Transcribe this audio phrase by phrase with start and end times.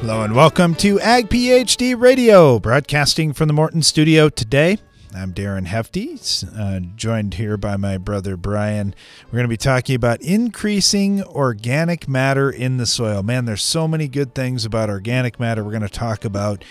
[0.00, 4.78] Hello and welcome to Ag PhD Radio, broadcasting from the Morton studio today.
[5.14, 6.18] I'm Darren Hefty,
[6.56, 8.94] uh, joined here by my brother Brian.
[9.26, 13.22] We're going to be talking about increasing organic matter in the soil.
[13.22, 15.62] Man, there's so many good things about organic matter.
[15.62, 16.64] We're going to talk about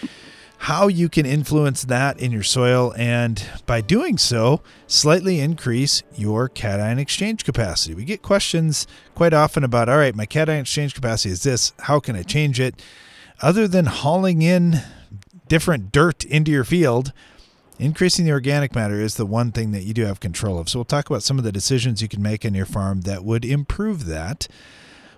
[0.57, 6.49] how you can influence that in your soil and by doing so, slightly increase your
[6.49, 7.93] cation exchange capacity.
[7.93, 11.73] We get questions quite often about, all right, my cation exchange capacity is this.
[11.81, 12.81] How can I change it?
[13.41, 14.81] Other than hauling in
[15.47, 17.13] different dirt into your field,
[17.77, 20.69] increasing the organic matter is the one thing that you do have control of.
[20.69, 23.23] So we'll talk about some of the decisions you can make on your farm that
[23.23, 24.47] would improve that.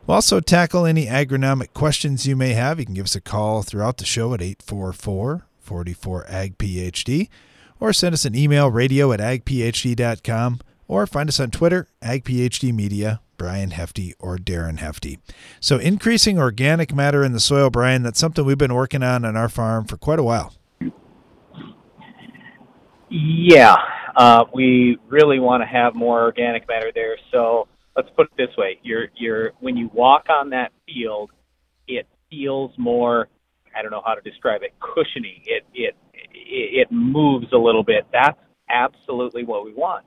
[0.05, 2.79] We'll also tackle any agronomic questions you may have.
[2.79, 7.29] You can give us a call throughout the show at 844 44 Ag PhD
[7.79, 13.21] or send us an email radio at agphd.com or find us on Twitter, AgPhD Media,
[13.41, 15.17] Brian Hefty or Darren Hefty.
[15.59, 19.35] So, increasing organic matter in the soil, Brian, that's something we've been working on on
[19.35, 20.53] our farm for quite a while.
[23.09, 23.77] Yeah,
[24.15, 27.17] uh, we really want to have more organic matter there.
[27.31, 31.31] So, let's put it this way: you're you're when you walk on that field,
[31.87, 33.27] it feels more.
[33.75, 34.75] I don't know how to describe it.
[34.79, 35.41] Cushiony.
[35.47, 35.95] It it
[36.31, 38.05] it moves a little bit.
[38.13, 38.37] That's
[38.69, 40.05] absolutely what we want.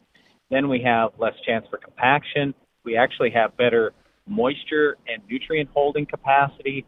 [0.52, 2.54] Then we have less chance for compaction.
[2.84, 3.92] We actually have better
[4.26, 6.84] moisture and nutrient holding capacity.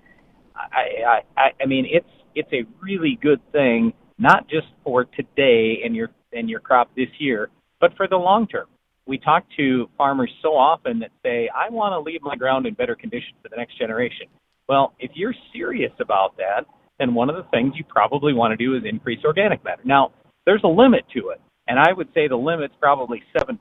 [0.55, 5.95] I I I mean it's it's a really good thing, not just for today and
[5.95, 8.67] your and your crop this year, but for the long term
[9.07, 12.75] we talk to farmers so often that say, I want to leave my ground in
[12.75, 14.27] better condition for the next generation.
[14.69, 16.67] Well, if you're serious about that,
[16.99, 19.83] then one of the things you probably want to do is increase organic matter.
[19.85, 20.11] Now,
[20.45, 23.59] there's a limit to it, and I would say the limit's probably 7%.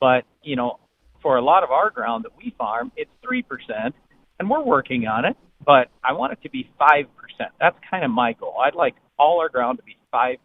[0.00, 0.78] But, you know,
[1.26, 3.42] for a lot of our ground that we farm, it's 3%,
[4.38, 7.06] and we're working on it, but I want it to be 5%.
[7.58, 8.54] That's kind of my goal.
[8.64, 10.38] I'd like all our ground to be 5%.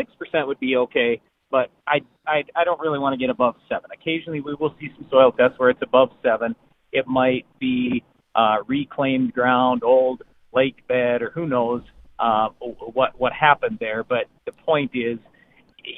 [0.00, 1.20] 6% would be okay
[1.52, 3.90] but I, I I don't really want to get above seven.
[3.92, 6.56] Occasionally, we will see some soil tests where it's above seven.
[6.92, 8.02] It might be
[8.34, 10.22] uh, reclaimed ground, old
[10.54, 11.82] lake bed, or who knows
[12.18, 14.02] uh, what what happened there.
[14.02, 15.18] But the point is,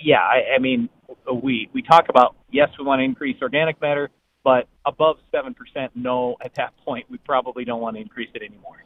[0.03, 0.89] yeah, I, I mean,
[1.33, 4.09] we we talk about yes, we want to increase organic matter,
[4.45, 6.37] but above seven percent, no.
[6.41, 8.85] At that point, we probably don't want to increase it anymore.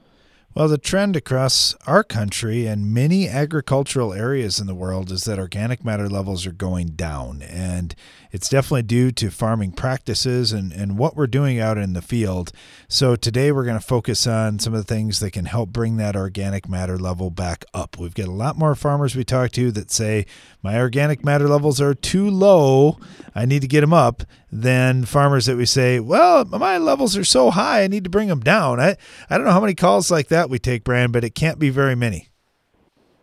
[0.55, 5.39] Well, the trend across our country and many agricultural areas in the world is that
[5.39, 7.43] organic matter levels are going down.
[7.43, 7.95] And
[8.31, 12.53] it's definitely due to farming practices and, and what we're doing out in the field.
[12.89, 15.97] So today we're going to focus on some of the things that can help bring
[15.97, 17.99] that organic matter level back up.
[17.99, 20.27] We've got a lot more farmers we talk to that say,
[20.63, 22.99] my organic matter levels are too low.
[23.35, 24.23] I need to get them up.
[24.51, 28.29] Than farmers that we say, well, my levels are so high, I need to bring
[28.29, 28.81] them down.
[28.81, 28.97] I,
[29.29, 31.69] I don't know how many calls like that we take, Brian, but it can't be
[31.69, 32.31] very many.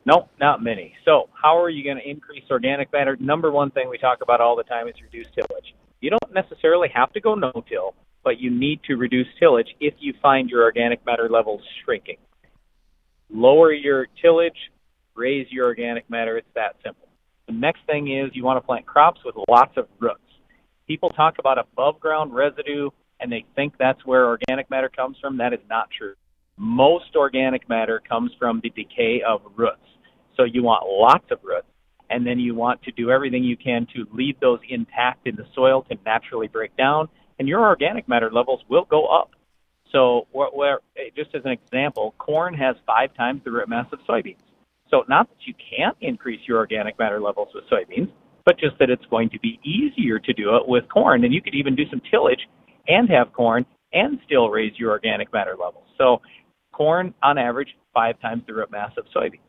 [0.06, 0.94] Nope, not many.
[1.04, 3.18] So, how are you going to increase organic matter?
[3.20, 5.74] Number one thing we talk about all the time is reduce tillage.
[6.00, 10.14] You don't necessarily have to go no-till, but you need to reduce tillage if you
[10.22, 12.18] find your organic matter levels shrinking.
[13.32, 14.72] Lower your tillage,
[15.16, 16.38] raise your organic matter.
[16.38, 17.08] It's that simple.
[17.48, 20.20] The next thing is you want to plant crops with lots of roots.
[20.88, 22.90] People talk about above ground residue
[23.20, 25.38] and they think that's where organic matter comes from.
[25.38, 26.14] That is not true.
[26.58, 29.80] Most organic matter comes from the decay of roots.
[30.38, 31.68] So you want lots of roots,
[32.09, 35.46] and then you want to do everything you can to leave those intact in the
[35.53, 37.09] soil to naturally break down,
[37.40, 39.31] and your organic matter levels will go up.
[39.91, 40.79] So, where, where
[41.16, 44.38] just as an example, corn has five times the root mass of soybeans.
[44.90, 48.12] So, not that you can't increase your organic matter levels with soybeans,
[48.46, 51.23] but just that it's going to be easier to do it with corn.
[51.23, 52.41] And you could even do some tillage
[52.88, 55.85] and have corn and still raise your organic matter levels.
[55.97, 56.22] So,
[56.73, 59.45] corn on average five times the root mass of soybeans.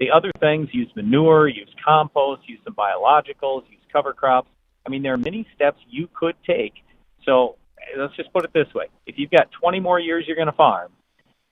[0.00, 4.48] The other things, use manure, use compost, use some biologicals, use cover crops.
[4.86, 6.74] I mean, there are many steps you could take.
[7.24, 7.56] So
[7.96, 8.86] let's just put it this way.
[9.06, 10.92] If you've got 20 more years you're going to farm,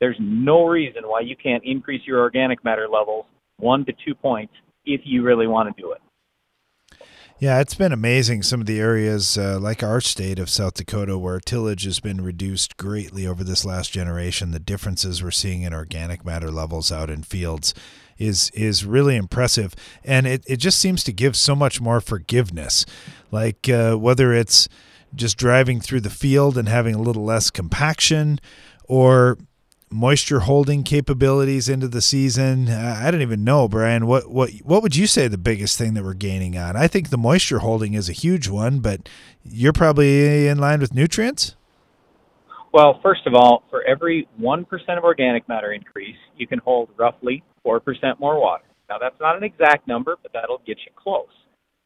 [0.01, 3.27] there's no reason why you can't increase your organic matter levels
[3.59, 4.53] one to two points
[4.85, 6.01] if you really want to do it.
[7.39, 8.43] Yeah, it's been amazing.
[8.43, 12.23] Some of the areas, uh, like our state of South Dakota, where tillage has been
[12.23, 17.11] reduced greatly over this last generation, the differences we're seeing in organic matter levels out
[17.11, 17.75] in fields
[18.19, 19.75] is is really impressive,
[20.05, 22.87] and it, it just seems to give so much more forgiveness.
[23.31, 24.69] Like uh, whether it's
[25.15, 28.41] just driving through the field and having a little less compaction,
[28.85, 29.39] or
[29.91, 32.69] moisture holding capabilities into the season.
[32.69, 34.07] I don't even know, Brian.
[34.07, 36.77] What what what would you say the biggest thing that we're gaining on?
[36.77, 39.09] I think the moisture holding is a huge one, but
[39.45, 41.56] you're probably in line with nutrients.
[42.77, 44.67] Well, first of all, for every 1%
[44.99, 47.81] of organic matter increase, you can hold roughly 4%
[48.21, 48.65] more water.
[48.91, 51.33] Now, that's not an exact number, but that'll get you close.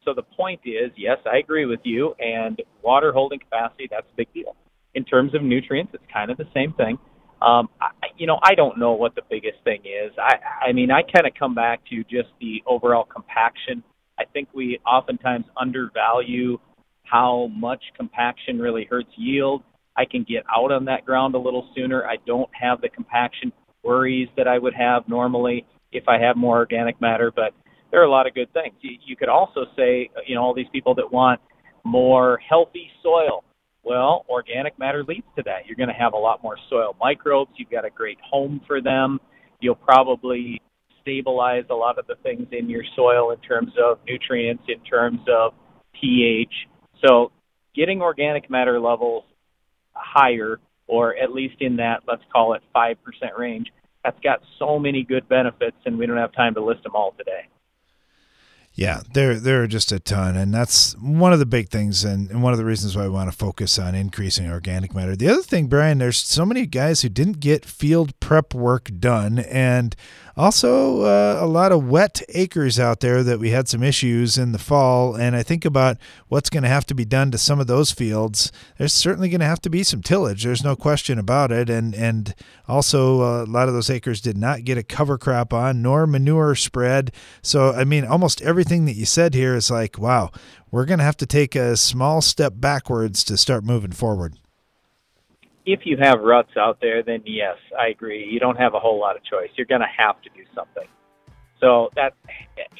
[0.03, 4.15] So the point is, yes, I agree with you, and water holding capacity, that's a
[4.17, 4.57] big deal.
[4.93, 6.97] In terms of nutrients, it's kind of the same thing.
[7.41, 10.11] Um, I, you know, I don't know what the biggest thing is.
[10.19, 13.81] I, I mean, I kind of come back to just the overall compaction.
[14.19, 16.57] I think we oftentimes undervalue
[17.03, 19.63] how much compaction really hurts yield.
[20.01, 22.05] I can get out on that ground a little sooner.
[22.05, 23.51] I don't have the compaction
[23.83, 27.53] worries that I would have normally if I have more organic matter, but
[27.91, 28.73] there are a lot of good things.
[28.81, 31.39] You, you could also say, you know, all these people that want
[31.83, 33.43] more healthy soil.
[33.83, 35.65] Well, organic matter leads to that.
[35.67, 37.51] You're going to have a lot more soil microbes.
[37.57, 39.19] You've got a great home for them.
[39.59, 40.61] You'll probably
[41.01, 45.19] stabilize a lot of the things in your soil in terms of nutrients, in terms
[45.31, 45.53] of
[45.99, 46.53] pH.
[47.05, 47.31] So,
[47.75, 49.23] getting organic matter levels
[49.93, 52.95] higher, or at least in that, let's call it 5%
[53.37, 53.71] range,
[54.03, 57.13] that's got so many good benefits, and we don't have time to list them all
[57.17, 57.47] today.
[58.73, 62.29] Yeah, there there are just a ton, and that's one of the big things, and,
[62.29, 65.13] and one of the reasons why we want to focus on increasing organic matter.
[65.13, 69.39] The other thing, Brian, there's so many guys who didn't get field prep work done,
[69.39, 69.93] and
[70.41, 74.53] also, uh, a lot of wet acres out there that we had some issues in
[74.53, 75.13] the fall.
[75.13, 75.97] And I think about
[76.29, 78.51] what's going to have to be done to some of those fields.
[78.79, 80.43] There's certainly going to have to be some tillage.
[80.43, 81.69] There's no question about it.
[81.69, 82.33] And and
[82.67, 86.07] also, uh, a lot of those acres did not get a cover crop on nor
[86.07, 87.11] manure spread.
[87.43, 90.31] So I mean, almost everything that you said here is like, wow,
[90.71, 94.40] we're going to have to take a small step backwards to start moving forward
[95.65, 98.27] if you have ruts out there, then yes, I agree.
[98.29, 99.49] You don't have a whole lot of choice.
[99.55, 100.87] You're going to have to do something.
[101.59, 102.13] So that,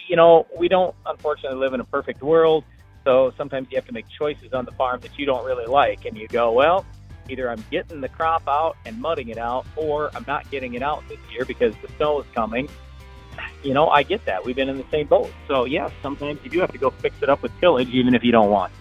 [0.08, 2.64] you know, we don't unfortunately live in a perfect world.
[3.04, 6.06] So sometimes you have to make choices on the farm that you don't really like,
[6.06, 6.86] and you go, well,
[7.30, 10.82] either I'm getting the crop out and mudding it out, or I'm not getting it
[10.82, 12.70] out this year because the snow is coming.
[13.64, 14.44] You know, I get that.
[14.44, 15.32] We've been in the same boat.
[15.48, 18.24] So yes, sometimes you do have to go fix it up with tillage, even if
[18.24, 18.72] you don't want.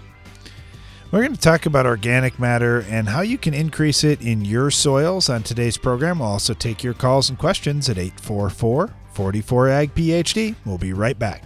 [1.12, 4.70] We're going to talk about organic matter and how you can increase it in your
[4.70, 6.20] soils on today's program.
[6.20, 10.54] We'll also take your calls and questions at 844 44 Ag PhD.
[10.64, 11.42] We'll be right back.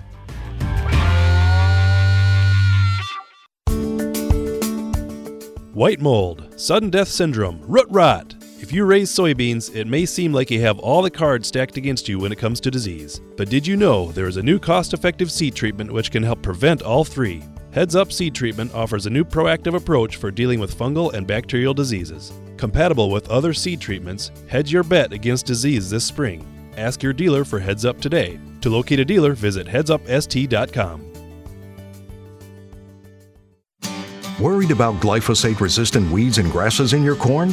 [5.72, 8.34] White mold, sudden death syndrome, root rot.
[8.61, 12.06] If you raise soybeans, it may seem like you have all the cards stacked against
[12.06, 13.22] you when it comes to disease.
[13.38, 16.43] But did you know there is a new cost effective seed treatment which can help
[16.43, 17.43] prevent all three?
[17.75, 21.75] Heads Up Seed Treatment offers a new proactive approach for dealing with fungal and bacterial
[21.75, 22.32] diseases.
[22.56, 26.47] Compatible with other seed treatments, hedge your bet against disease this spring.
[26.76, 28.38] Ask your dealer for Heads Up today.
[28.61, 31.12] To locate a dealer, visit headsupst.com.
[34.38, 37.53] Worried about glyphosate resistant weeds and grasses in your corn?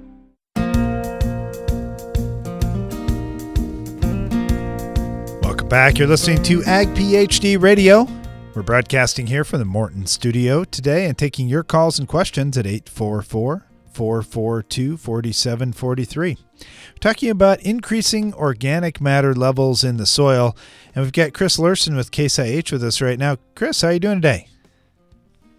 [5.71, 5.97] Back.
[5.97, 8.05] You're listening to Ag PhD Radio.
[8.53, 12.67] We're broadcasting here from the Morton studio today and taking your calls and questions at
[12.67, 16.37] 844 442 4743.
[16.59, 16.65] We're
[16.99, 20.57] talking about increasing organic matter levels in the soil.
[20.93, 23.37] And we've got Chris Lerson with Case IH with us right now.
[23.55, 24.47] Chris, how are you doing today?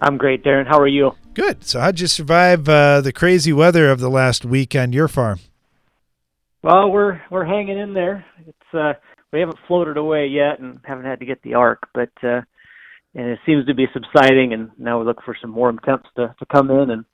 [0.03, 0.69] I'm great, Darren.
[0.69, 1.13] How are you?
[1.33, 1.65] Good.
[1.65, 5.41] So, how'd you survive uh, the crazy weather of the last week on your farm?
[6.63, 8.27] Well, we're we're hanging in there.
[8.47, 8.93] It's uh,
[9.33, 12.43] we haven't floated away yet, and haven't had to get the ark, but uh,
[13.15, 14.53] and it seems to be subsiding.
[14.53, 17.05] And now we look for some warm temps to to come in and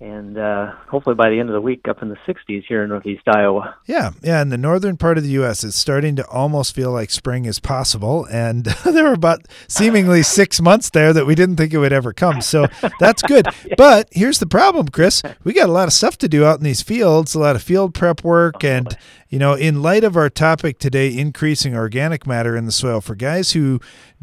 [0.00, 2.90] and uh, hopefully by the end of the week up in the 60s here in
[2.90, 3.74] northeast Iowa.
[3.86, 7.10] Yeah, yeah, in the northern part of the U.S., it's starting to almost feel like
[7.10, 11.72] spring is possible, and there were about seemingly six months there that we didn't think
[11.72, 12.40] it would ever come.
[12.40, 12.66] So
[13.00, 13.46] that's good.
[13.76, 16.64] But here's the problem, Chris: we got a lot of stuff to do out in
[16.64, 18.96] these fields, a lot of field prep work, and
[19.28, 23.14] you know, in light of our topic today, increasing organic matter in the soil, for
[23.14, 23.78] guys who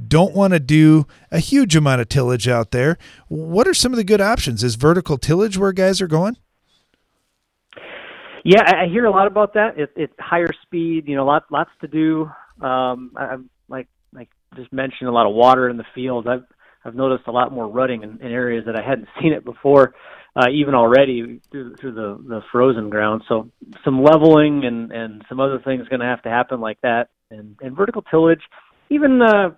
[0.08, 2.98] don't want to do a huge amount of tillage out there,
[3.28, 4.64] what are some of the good options?
[4.64, 6.38] Is vertical tillage where guys are going?
[8.44, 9.80] Yeah, I hear a lot about that.
[9.80, 12.30] It, it's higher speed, you know, lots lots to do.
[12.62, 16.28] Um, I'm like like just mentioned a lot of water in the field.
[16.28, 16.44] I've
[16.84, 19.96] I've noticed a lot more rutting in, in areas that I hadn't seen it before
[20.36, 23.24] uh, even already through, through the, the frozen ground.
[23.28, 23.50] So
[23.84, 27.10] some leveling and, and some other things going to have to happen like that.
[27.32, 28.42] And, and vertical tillage,
[28.90, 29.52] even uh,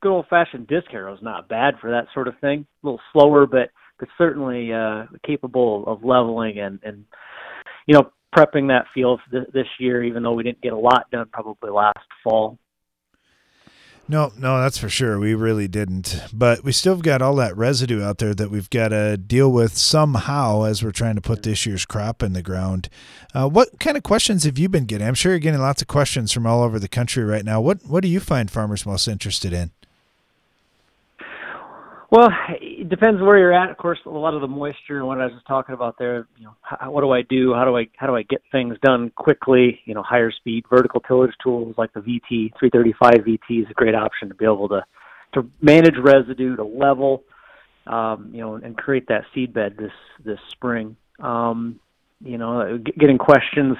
[0.00, 2.66] good old fashioned disc harrow is not bad for that sort of thing.
[2.82, 7.04] A little slower, but but certainly uh, capable of leveling and and
[7.86, 10.02] you know prepping that field th- this year.
[10.04, 12.58] Even though we didn't get a lot done probably last fall.
[14.10, 15.20] No, no, that's for sure.
[15.20, 16.20] We really didn't.
[16.32, 19.52] But we still have got all that residue out there that we've got to deal
[19.52, 22.88] with somehow as we're trying to put this year's crop in the ground.
[23.32, 25.06] Uh, what kind of questions have you been getting?
[25.06, 27.60] I'm sure you're getting lots of questions from all over the country right now.
[27.60, 29.70] What What do you find farmers most interested in?
[32.10, 32.28] Well,
[32.60, 33.70] it depends where you're at.
[33.70, 36.26] Of course, a lot of the moisture and what I was just talking about there.
[36.36, 37.54] You know, how, what do I do?
[37.54, 39.80] How do I how do I get things done quickly?
[39.84, 43.94] You know, higher speed vertical tillage tools like the VT 335 VT is a great
[43.94, 44.84] option to be able to
[45.34, 47.22] to manage residue, to level,
[47.86, 49.92] um, you know, and create that seed bed this
[50.24, 50.96] this spring.
[51.20, 51.78] Um,
[52.20, 53.76] you know, getting questions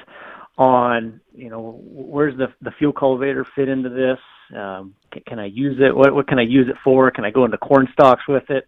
[0.57, 4.21] on you know where's the the field cultivator fit into this
[4.57, 5.95] um, can, can I use it?
[5.95, 7.11] What what can I use it for?
[7.11, 8.67] Can I go into corn stalks with it?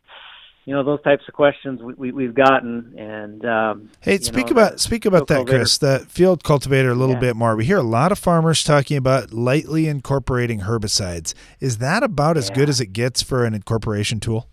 [0.64, 2.94] You know those types of questions we, we have gotten.
[2.96, 5.58] And um, hey, speak know, about speak about that, cultivator.
[5.58, 5.78] Chris.
[5.78, 7.20] That field cultivator a little yeah.
[7.20, 7.56] bit more.
[7.56, 11.34] We hear a lot of farmers talking about lightly incorporating herbicides.
[11.58, 12.56] Is that about as yeah.
[12.56, 14.48] good as it gets for an incorporation tool?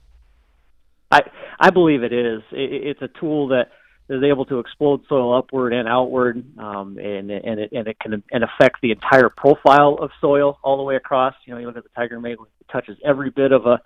[1.12, 1.21] I
[1.59, 2.41] I believe it is.
[2.51, 3.69] It, it's a tool that
[4.09, 8.23] is able to explode soil upward and outward, um, and and it and it can
[8.31, 11.35] and affect the entire profile of soil all the way across.
[11.45, 13.79] You know, you look at the Tiger Mate, it touches every bit of a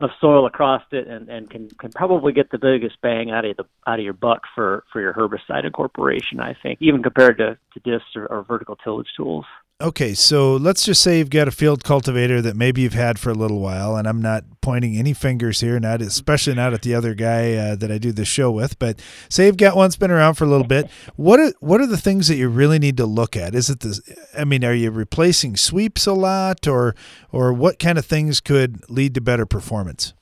[0.00, 3.56] of soil across it, and and can can probably get the biggest bang out of
[3.56, 6.40] the out of your buck for for your herbicide incorporation.
[6.40, 9.44] I think, even compared to to discs or, or vertical tillage tools.
[9.80, 13.30] Okay, so let's just say you've got a field cultivator that maybe you've had for
[13.30, 16.96] a little while, and I'm not pointing any fingers here, not especially not at the
[16.96, 19.94] other guy uh, that I do the show with, but say you've got one that's
[19.94, 20.90] been around for a little bit.
[21.14, 23.54] What are what are the things that you really need to look at?
[23.54, 24.00] Is it the?
[24.36, 26.96] I mean, are you replacing sweeps a lot, or
[27.30, 30.12] or what kind of things could lead to better performance?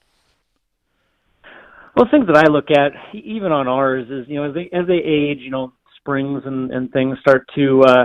[1.96, 4.86] Well, things that I look at, even on ours, is you know as they as
[4.86, 8.04] they age, you know springs and, and things start to uh,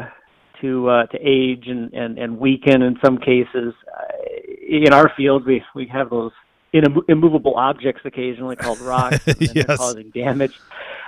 [0.62, 3.74] to uh, to age and, and, and weaken in some cases.
[3.88, 4.14] Uh,
[4.68, 6.32] in our field, we we have those
[6.74, 9.78] immovable objects occasionally called rocks and yes.
[9.78, 10.58] causing damage.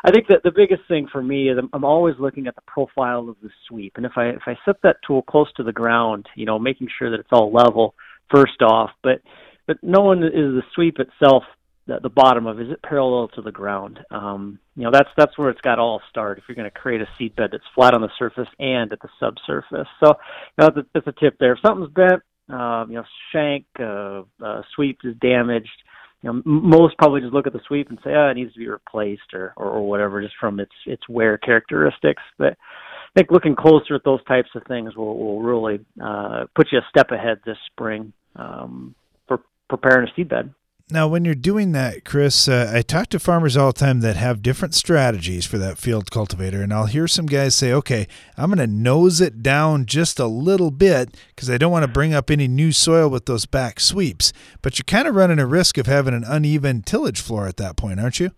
[0.03, 2.61] I think that the biggest thing for me is I'm, I'm always looking at the
[2.67, 5.71] profile of the sweep, and if I if I set that tool close to the
[5.71, 7.95] ground, you know, making sure that it's all level
[8.29, 9.21] first off, but
[9.65, 11.43] but knowing is the sweep itself
[11.87, 13.99] the, the bottom of is it parallel to the ground?
[14.11, 17.01] Um, you know that's that's where it's got all start if you're going to create
[17.01, 19.87] a seed bed that's flat on the surface and at the subsurface.
[20.03, 20.13] So
[20.57, 21.53] you know that's a, that's a tip there.
[21.53, 25.83] If something's bent um, you know shank uh, uh, sweep is damaged
[26.21, 28.59] you know most probably just look at the sweep and say oh it needs to
[28.59, 32.23] be replaced or, or or whatever just from its its wear characteristics.
[32.37, 32.53] But
[33.15, 36.79] I think looking closer at those types of things will will really uh, put you
[36.79, 38.95] a step ahead this spring um,
[39.27, 40.53] for preparing a seed bed.
[40.91, 44.17] Now, when you're doing that, Chris, uh, I talk to farmers all the time that
[44.17, 48.05] have different strategies for that field cultivator, and I'll hear some guys say, "Okay,
[48.37, 51.91] I'm going to nose it down just a little bit because I don't want to
[51.91, 55.47] bring up any new soil with those back sweeps." But you're kind of running a
[55.47, 58.31] risk of having an uneven tillage floor at that point, aren't you?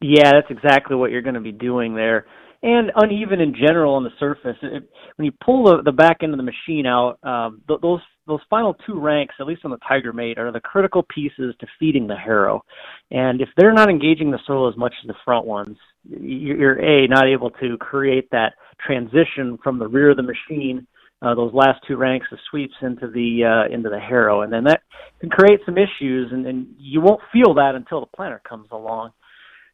[0.00, 2.26] Yeah, that's exactly what you're going to be doing there
[2.62, 4.56] and uneven in general on the surface.
[4.62, 8.00] It, when you pull the, the back end of the machine out, um, th- those
[8.30, 11.66] those final two ranks, at least on the Tiger Mate, are the critical pieces to
[11.78, 12.64] feeding the harrow.
[13.10, 15.76] And if they're not engaging the soil as much as the front ones,
[16.08, 20.86] you're a not able to create that transition from the rear of the machine.
[21.22, 24.64] Uh, those last two ranks of sweeps into the uh, into the harrow, and then
[24.64, 24.80] that
[25.20, 29.10] can create some issues, and, and you won't feel that until the planter comes along.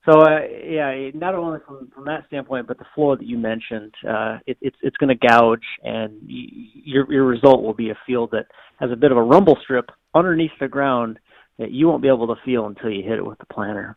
[0.08, 3.92] So uh, yeah, not only from from that standpoint, but the floor that you mentioned,
[4.08, 6.46] uh, it, it's it's going to gouge, and y-
[6.84, 8.46] your your result will be a field that
[8.78, 11.18] has a bit of a rumble strip underneath the ground
[11.58, 13.96] that you won't be able to feel until you hit it with the planter.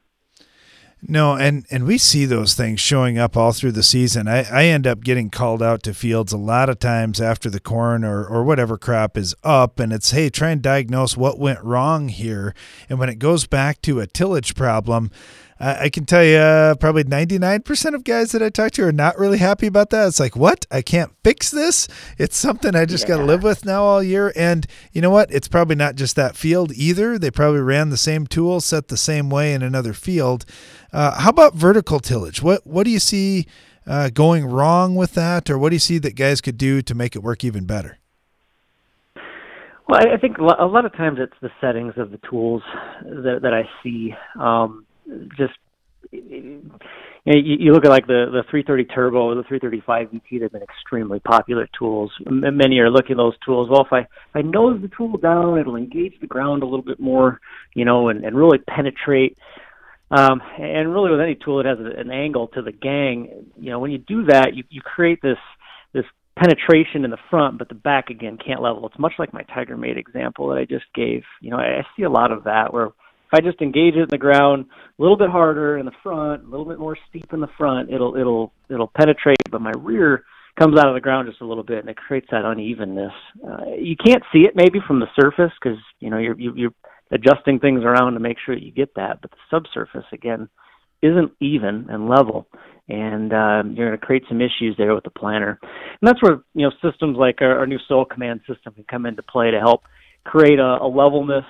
[1.02, 4.28] No, and and we see those things showing up all through the season.
[4.28, 7.62] I, I end up getting called out to fields a lot of times after the
[7.62, 11.64] corn or, or whatever crop is up, and it's hey, try and diagnose what went
[11.64, 12.54] wrong here.
[12.90, 15.10] And when it goes back to a tillage problem,
[15.62, 19.18] I can tell you uh, probably 99% of guys that I talk to are not
[19.18, 20.08] really happy about that.
[20.08, 20.66] It's like, what?
[20.72, 21.90] I can't fix this.
[22.18, 23.16] It's something I just yeah.
[23.16, 24.32] got to live with now all year.
[24.38, 25.30] And you know what?
[25.34, 27.20] It's probably not just that field either.
[27.20, 30.46] They probably ran the same tool, set the same way in another field.
[30.94, 32.42] Uh, how about vertical tillage?
[32.42, 33.46] What what do you see
[33.86, 36.96] uh, going wrong with that, or what do you see that guys could do to
[36.96, 37.98] make it work even better?
[39.90, 42.62] Well, I think a lot of times it's the settings of the tools
[43.02, 44.14] that, that I see.
[44.40, 44.86] Um,
[45.38, 45.54] just
[46.12, 46.62] you,
[47.26, 50.62] know, you, you look at like the the 330 turbo the 335 VT they've been
[50.62, 54.82] extremely popular tools many are looking at those tools well if i if i nose
[54.82, 57.40] the tool down it'll engage the ground a little bit more
[57.76, 59.38] you know and and really penetrate
[60.12, 63.80] um and really with any tool that has an angle to the gang you know
[63.80, 65.38] when you do that you you create this
[65.94, 66.06] this
[66.40, 68.88] penetration in the front, but the back again can't level.
[68.88, 71.24] It's much like my Tiger Mate example that I just gave.
[71.42, 72.90] You know, I, I see a lot of that where
[73.32, 74.66] if I just engage it in the ground
[74.98, 77.92] a little bit harder in the front, a little bit more steep in the front,
[77.92, 80.24] it'll it'll it'll penetrate, but my rear
[80.58, 83.14] comes out of the ground just a little bit, and it creates that unevenness.
[83.48, 86.74] Uh, you can't see it maybe from the surface because you know you're you, you're
[87.12, 90.50] adjusting things around to make sure you get that, but the subsurface again
[91.02, 92.48] isn't even and level,
[92.90, 95.60] and um, you're going to create some issues there with the planter.
[95.62, 99.06] And that's where you know systems like our, our new Soil Command system can come
[99.06, 99.84] into play to help
[100.26, 101.46] create a, a levelness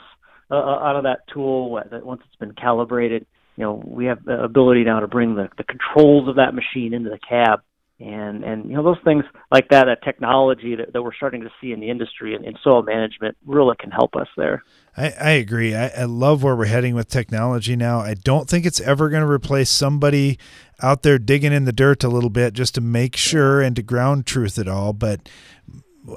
[0.51, 3.25] uh, uh, out of that tool that once it's been calibrated.
[3.55, 6.93] You know, we have the ability now to bring the, the controls of that machine
[6.93, 7.59] into the cab,
[7.99, 11.51] and and you know those things like that, that technology that, that we're starting to
[11.59, 14.63] see in the industry and in soil management really can help us there.
[14.95, 15.75] I, I agree.
[15.75, 17.99] I, I love where we're heading with technology now.
[17.99, 20.39] I don't think it's ever going to replace somebody
[20.81, 23.83] out there digging in the dirt a little bit just to make sure and to
[23.83, 24.93] ground truth it all.
[24.93, 25.29] But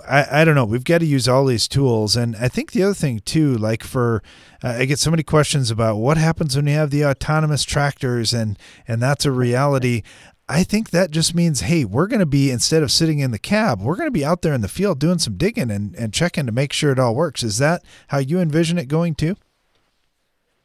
[0.09, 0.65] I, I don't know.
[0.65, 2.17] We've got to use all these tools.
[2.17, 4.23] And I think the other thing, too, like for,
[4.63, 8.33] uh, I get so many questions about what happens when you have the autonomous tractors
[8.33, 10.03] and, and that's a reality.
[10.49, 13.39] I think that just means, hey, we're going to be, instead of sitting in the
[13.39, 16.13] cab, we're going to be out there in the field doing some digging and, and
[16.13, 17.43] checking to make sure it all works.
[17.43, 19.37] Is that how you envision it going too?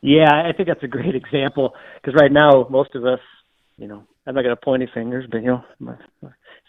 [0.02, 3.20] Yeah, I think that's a great example because right now, most of us,
[3.78, 5.94] you know, I'm not going to point any fingers, but you know,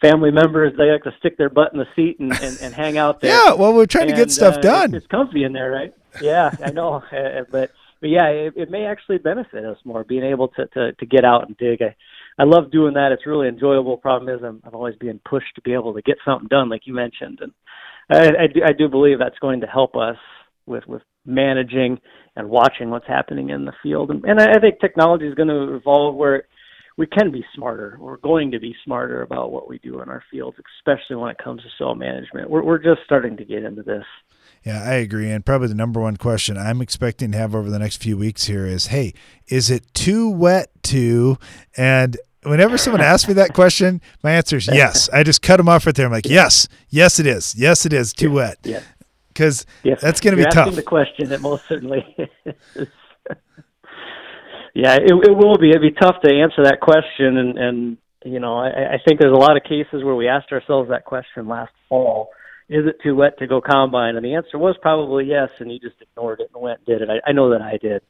[0.01, 2.99] family members they like to stick their butt in the seat and, and, and hang
[2.99, 3.31] out there.
[3.31, 4.95] yeah, well, we're trying and, to get stuff uh, done.
[4.95, 5.95] It's, it's comfy in there, right?
[6.21, 10.25] Yeah, I know, uh, but but yeah, it, it may actually benefit us more being
[10.25, 11.83] able to to, to get out and dig.
[11.83, 11.95] I,
[12.41, 13.11] I love doing that.
[13.13, 13.97] It's really enjoyable.
[13.97, 16.83] Problem is, I'm, I'm always being pushed to be able to get something done, like
[16.85, 17.53] you mentioned, and
[18.11, 20.17] I, I, do, I do believe that's going to help us
[20.67, 22.01] with with managing
[22.37, 24.11] and watching what's happening in the field.
[24.11, 26.45] And, and I, I think technology is going to evolve where
[26.99, 27.97] we can be smarter.
[28.01, 31.39] We're going to be smarter about what we do in our fields, especially when it
[31.39, 32.51] comes to soil management.
[32.51, 34.05] We're, we're just starting to get into this.
[34.65, 35.31] Yeah, I agree.
[35.31, 38.47] And probably the number one question I'm expecting to have over the next few weeks
[38.47, 39.15] here is hey,
[39.47, 41.39] is it too wet to?
[41.77, 45.09] And whenever someone asks me that question, my answer is yes.
[45.11, 46.07] I just cut them off right there.
[46.07, 47.55] I'm like, yes, yes, it is.
[47.57, 48.59] Yes, it is too wet.
[48.65, 48.83] Yeah.
[49.29, 50.01] Because yes.
[50.01, 50.75] that's going to be tough.
[50.75, 52.05] the question, it most certainly
[52.75, 52.89] is.
[54.75, 55.71] Yeah, it, it will be.
[55.71, 59.33] It'd be tough to answer that question, and and you know, I, I think there's
[59.33, 62.31] a lot of cases where we asked ourselves that question last fall.
[62.69, 64.17] Is it too wet to go combine?
[64.17, 67.03] And the answer was probably yes, and you just ignored it and went and did
[67.03, 67.09] it.
[67.09, 68.03] I, I know that I did.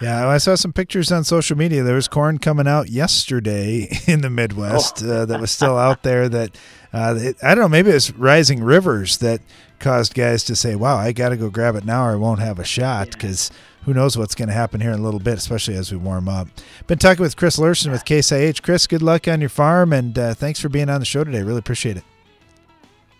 [0.00, 1.82] Yeah, I saw some pictures on social media.
[1.82, 5.10] There was corn coming out yesterday in the Midwest oh.
[5.10, 6.28] uh, that was still out there.
[6.28, 6.56] That
[6.92, 7.68] uh, it, I don't know.
[7.68, 9.40] Maybe it's rising rivers that
[9.80, 12.38] caused guys to say, "Wow, I got to go grab it now, or I won't
[12.38, 15.20] have a shot." Because yeah who knows what's going to happen here in a little
[15.20, 16.48] bit, especially as we warm up.
[16.86, 18.62] Been talking with Chris Lerson with Case IH.
[18.62, 21.42] Chris, good luck on your farm, and uh, thanks for being on the show today.
[21.42, 22.04] Really appreciate it.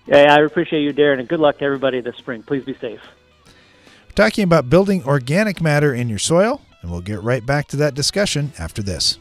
[0.06, 2.42] Yeah, I appreciate you, Darren, and good luck to everybody this spring.
[2.42, 3.00] Please be safe.
[3.44, 7.76] We're talking about building organic matter in your soil, and we'll get right back to
[7.76, 9.18] that discussion after this.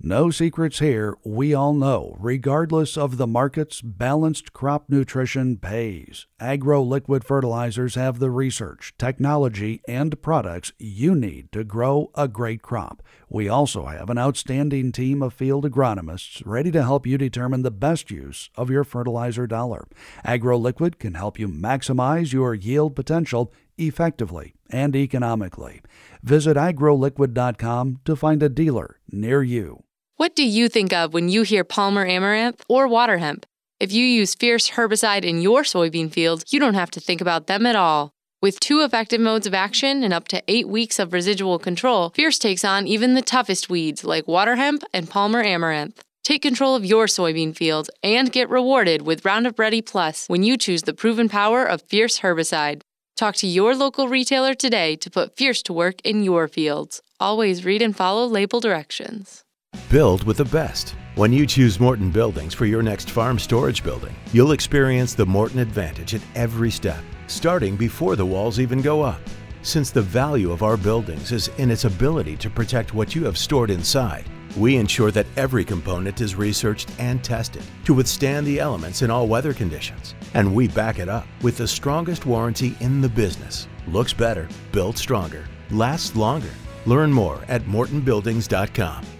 [0.00, 1.18] No secrets here.
[1.24, 6.28] We all know, regardless of the markets, balanced crop nutrition pays.
[6.38, 12.62] Agro liquid fertilizers have the research, technology, and products you need to grow a great
[12.62, 13.02] crop.
[13.28, 17.72] We also have an outstanding team of field agronomists ready to help you determine the
[17.72, 19.88] best use of your fertilizer dollar.
[20.22, 25.82] Agro liquid can help you maximize your yield potential effectively and economically.
[26.22, 29.82] Visit agroliquid.com to find a dealer near you.
[30.18, 33.46] What do you think of when you hear Palmer Amaranth or water hemp?
[33.78, 37.46] If you use Fierce herbicide in your soybean field, you don't have to think about
[37.46, 38.10] them at all.
[38.42, 42.36] With two effective modes of action and up to eight weeks of residual control, Fierce
[42.36, 46.02] takes on even the toughest weeds like water hemp and Palmer Amaranth.
[46.24, 50.56] Take control of your soybean field and get rewarded with Roundup Ready Plus when you
[50.56, 52.80] choose the proven power of Fierce herbicide.
[53.16, 57.02] Talk to your local retailer today to put Fierce to work in your fields.
[57.20, 59.44] Always read and follow label directions.
[59.90, 60.94] Build with the best.
[61.14, 65.60] When you choose Morton Buildings for your next farm storage building, you'll experience the Morton
[65.60, 69.20] advantage at every step, starting before the walls even go up.
[69.62, 73.38] Since the value of our buildings is in its ability to protect what you have
[73.38, 74.26] stored inside,
[74.58, 79.26] we ensure that every component is researched and tested to withstand the elements in all
[79.26, 80.14] weather conditions.
[80.34, 83.68] And we back it up with the strongest warranty in the business.
[83.86, 86.52] Looks better, built stronger, lasts longer.
[86.84, 89.17] Learn more at mortonbuildings.com.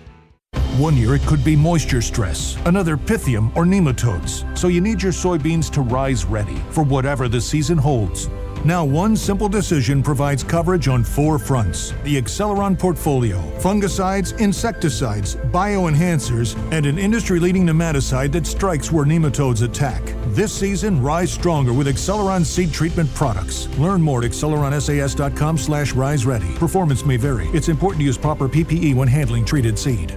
[0.79, 4.57] One year it could be moisture stress, another pythium or nematodes.
[4.57, 8.31] So you need your soybeans to rise ready for whatever the season holds.
[8.65, 16.57] Now, one simple decision provides coverage on four fronts the Acceleron portfolio, fungicides, insecticides, bioenhancers,
[16.71, 20.01] and an industry leading nematicide that strikes where nematodes attack.
[20.27, 23.67] This season, rise stronger with Acceleron seed treatment products.
[23.79, 26.55] Learn more at acceleronsas.com slash rise ready.
[26.55, 27.49] Performance may vary.
[27.49, 30.17] It's important to use proper PPE when handling treated seed.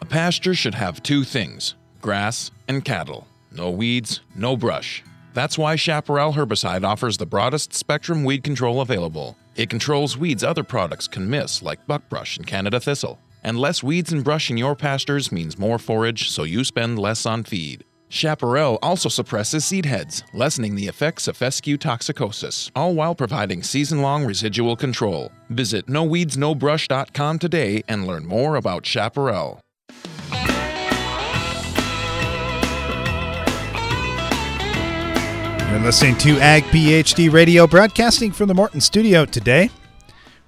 [0.00, 3.26] A pasture should have two things grass and cattle.
[3.50, 5.02] No weeds, no brush.
[5.34, 9.36] That's why Chaparral herbicide offers the broadest spectrum weed control available.
[9.54, 13.18] It controls weeds other products can miss, like buckbrush and Canada thistle.
[13.42, 17.26] And less weeds and brush in your pastures means more forage, so you spend less
[17.26, 17.84] on feed.
[18.08, 24.00] Chaparral also suppresses seed heads, lessening the effects of fescue toxicosis, all while providing season
[24.00, 25.32] long residual control.
[25.50, 29.60] Visit noweedsnobrush.com today and learn more about Chaparral.
[35.76, 39.68] You're listening to Ag PhD Radio, broadcasting from the Morton studio today.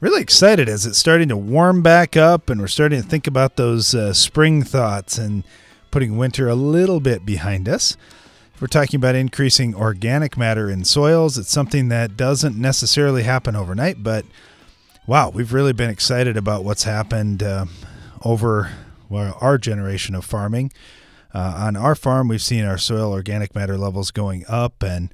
[0.00, 3.56] Really excited as it's starting to warm back up, and we're starting to think about
[3.56, 5.44] those uh, spring thoughts and
[5.90, 7.94] putting winter a little bit behind us.
[8.58, 11.36] We're talking about increasing organic matter in soils.
[11.36, 14.24] It's something that doesn't necessarily happen overnight, but
[15.06, 17.66] wow, we've really been excited about what's happened uh,
[18.24, 18.70] over
[19.10, 20.72] well, our generation of farming.
[21.34, 25.12] Uh, on our farm, we've seen our soil organic matter levels going up and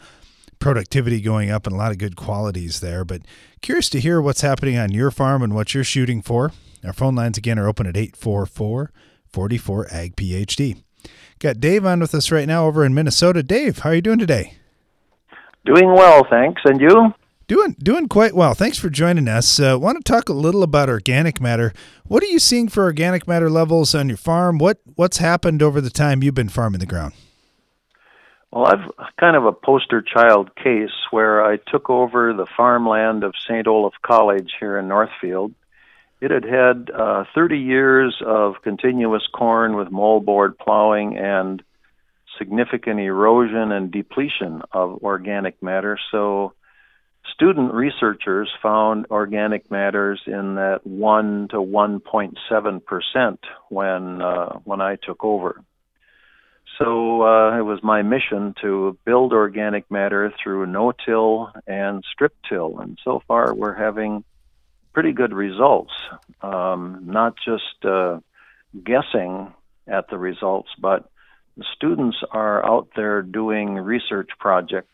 [0.59, 3.05] productivity going up and a lot of good qualities there.
[3.05, 3.23] But
[3.61, 6.53] curious to hear what's happening on your farm and what you're shooting for.
[6.85, 8.93] Our phone lines again are open at 844
[9.29, 10.83] 44 Ag PhD.
[11.41, 13.43] Got Dave on with us right now over in Minnesota.
[13.43, 14.55] Dave, how are you doing today?
[15.67, 16.63] Doing well, thanks.
[16.65, 17.13] And you?
[17.47, 18.55] Doing doing quite well.
[18.55, 19.61] Thanks for joining us.
[19.61, 21.75] Uh, want to talk a little about organic matter.
[22.05, 24.57] What are you seeing for organic matter levels on your farm?
[24.57, 27.13] What what's happened over the time you've been farming the ground?
[28.51, 33.35] Well, I've kind of a poster child case where I took over the farmland of
[33.47, 33.67] St.
[33.67, 35.53] Olaf College here in Northfield.
[36.23, 41.63] It had had uh, 30 years of continuous corn with moldboard plowing and
[42.39, 45.99] significant erosion and depletion of organic matter.
[46.11, 46.55] So
[47.33, 54.97] student researchers found organic matters in that 1 to 1.7 percent when uh, when I
[54.97, 55.63] took over.
[56.79, 62.99] So uh, it was my mission to build organic matter through no-till and strip-till, and
[63.05, 64.25] so far we're having
[64.93, 65.93] pretty good results.
[66.43, 68.19] Um, not just uh,
[68.85, 69.53] guessing
[69.87, 71.09] at the results, but
[71.57, 74.89] the students are out there doing research projects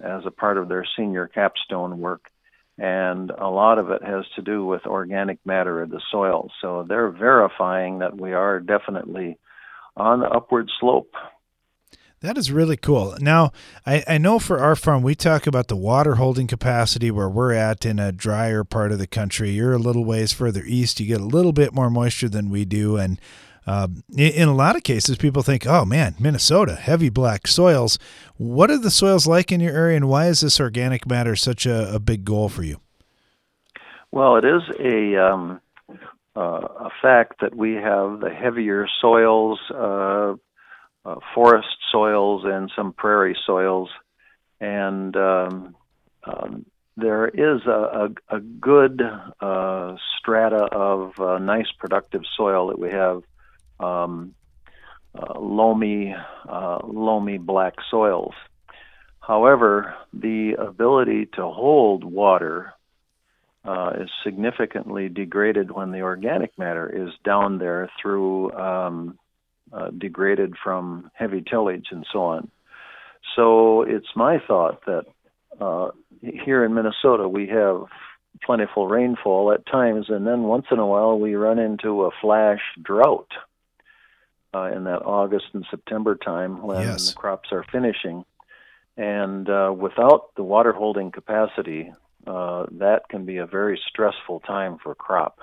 [0.00, 2.26] as a part of their senior capstone work,
[2.78, 6.50] and a lot of it has to do with organic matter of the soil.
[6.60, 9.38] So they're verifying that we are definitely
[9.96, 11.12] on the upward slope.
[12.20, 13.14] That is really cool.
[13.20, 13.52] Now,
[13.84, 17.52] I, I know for our farm, we talk about the water holding capacity where we're
[17.52, 19.50] at in a drier part of the country.
[19.50, 20.98] You're a little ways further east.
[20.98, 22.96] You get a little bit more moisture than we do.
[22.96, 23.20] And
[23.66, 27.98] Um, in, a lot of cases, people think, oh man, Minnesota, heavy black soils.
[28.36, 31.66] What are the soils like in your area, and why is this organic matter such
[31.66, 32.80] a, a big goal for you?
[34.12, 35.60] Well, it is a, um,
[36.36, 40.34] uh, a fact that we have the heavier soils, uh,
[41.04, 43.90] uh, forest soils, and some prairie soils.
[44.60, 45.76] And um,
[46.24, 49.02] um, there is a, a, a good
[49.40, 53.22] uh, strata of uh, nice productive soil that we have
[53.80, 54.34] um,
[55.14, 56.14] uh, loamy,
[56.48, 58.34] uh, loamy black soils.
[59.20, 62.74] However, the ability to hold water
[63.64, 69.18] uh, is significantly degraded when the organic matter is down there through um,
[69.72, 72.50] uh, degraded from heavy tillage and so on.
[73.34, 75.06] So it's my thought that
[75.60, 77.86] uh, here in Minnesota we have
[78.44, 82.60] plentiful rainfall at times, and then once in a while we run into a flash
[82.80, 83.30] drought
[84.54, 87.10] uh, in that August and September time when yes.
[87.10, 88.24] the crops are finishing.
[88.96, 91.92] And uh, without the water holding capacity,
[92.26, 95.38] uh, that can be a very stressful time for crop.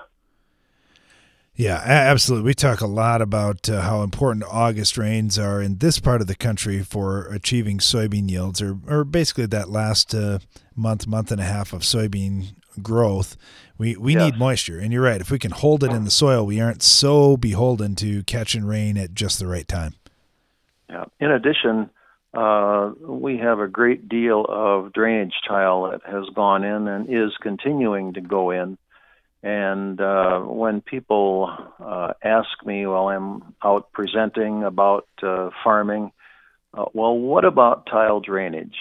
[1.56, 2.46] Yeah, absolutely.
[2.46, 6.26] We talk a lot about uh, how important August rains are in this part of
[6.26, 10.40] the country for achieving soybean yields, or, or basically that last uh,
[10.74, 13.36] month, month and a half of soybean growth.
[13.76, 14.22] We we yes.
[14.22, 15.20] need moisture, and you're right.
[15.20, 18.96] If we can hold it in the soil, we aren't so beholden to catching rain
[18.96, 19.94] at just the right time.
[20.88, 21.06] Yeah.
[21.18, 21.90] In addition,
[22.32, 27.32] uh, we have a great deal of drainage tile that has gone in and is
[27.40, 28.78] continuing to go in
[29.44, 36.12] and uh, when people uh, ask me while I'm out presenting about uh, farming,
[36.72, 38.76] uh, well, what about tile drainage?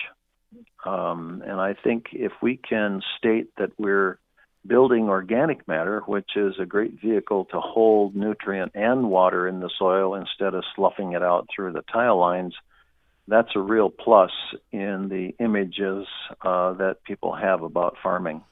[0.86, 4.20] Um, and I think if we can state that we're
[4.66, 9.70] building organic matter, which is a great vehicle to hold nutrient and water in the
[9.78, 12.56] soil instead of sloughing it out through the tile lines,
[13.28, 14.32] that's a real plus
[14.72, 16.08] in the images
[16.42, 18.44] uh, that people have about farming.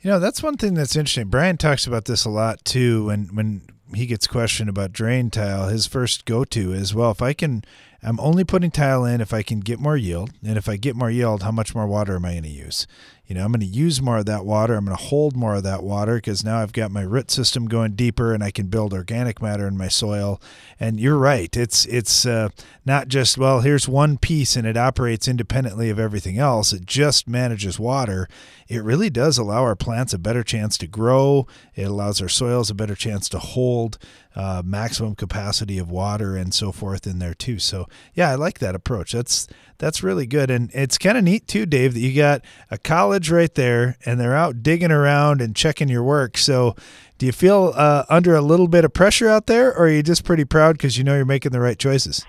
[0.00, 1.28] You know, that's one thing that's interesting.
[1.28, 3.06] Brian talks about this a lot too.
[3.06, 3.62] When when
[3.94, 7.62] he gets questioned about drain tile, his first go to is, well, if I can,
[8.02, 10.96] I'm only putting tile in if I can get more yield, and if I get
[10.96, 12.86] more yield, how much more water am I going to use?
[13.32, 14.74] You know, I'm going to use more of that water.
[14.74, 17.66] I'm going to hold more of that water because now I've got my root system
[17.66, 20.38] going deeper and I can build organic matter in my soil.
[20.78, 21.56] And you're right.
[21.56, 22.50] It's it's uh,
[22.84, 26.74] not just well, here's one piece and it operates independently of everything else.
[26.74, 28.28] It just manages water.
[28.68, 31.46] It really does allow our plants a better chance to grow.
[31.74, 33.96] It allows our soils a better chance to hold
[34.34, 37.58] uh, maximum capacity of water and so forth in there too.
[37.58, 39.12] So yeah, I like that approach.
[39.12, 42.78] That's that's really good, and it's kind of neat too, Dave, that you got a
[42.78, 46.38] college right there, and they're out digging around and checking your work.
[46.38, 46.76] So
[47.18, 50.02] do you feel uh, under a little bit of pressure out there, or are you
[50.02, 52.24] just pretty proud because you know you're making the right choices?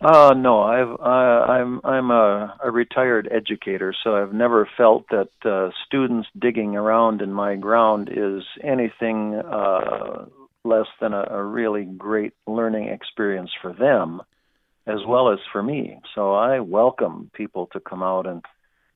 [0.00, 5.28] Uh, no, I've uh, I'm I'm a, a retired educator, so I've never felt that
[5.44, 10.26] uh, students digging around in my ground is anything uh,
[10.64, 14.22] less than a, a really great learning experience for them
[14.86, 15.98] as well as for me.
[16.14, 18.42] So I welcome people to come out and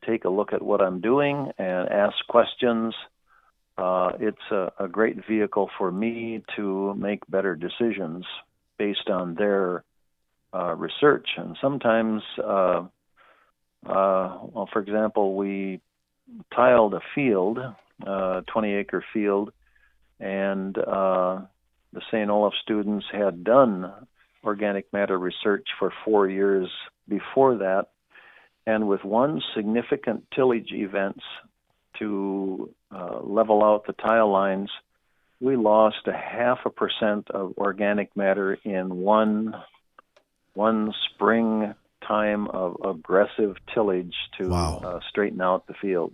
[0.06, 2.94] take a look at what I'm doing and ask questions.
[3.76, 8.24] Uh, it's a, a, great vehicle for me to make better decisions
[8.76, 9.84] based on their
[10.52, 11.28] uh, research.
[11.36, 12.86] And sometimes, uh,
[13.86, 15.80] uh well, for example, we
[16.54, 17.58] tiled a field,
[18.04, 19.52] a uh, 20 acre field,
[20.18, 21.42] and uh,
[21.92, 22.30] the St.
[22.30, 23.92] Olaf students had done
[24.44, 26.68] organic matter research for four years
[27.08, 27.86] before that,
[28.66, 31.20] and with one significant tillage event
[31.98, 34.70] to uh, level out the tile lines,
[35.40, 39.54] we lost a half a percent of organic matter in one
[40.54, 41.74] one spring
[42.06, 44.80] time of aggressive tillage to wow.
[44.84, 46.12] uh, straighten out the field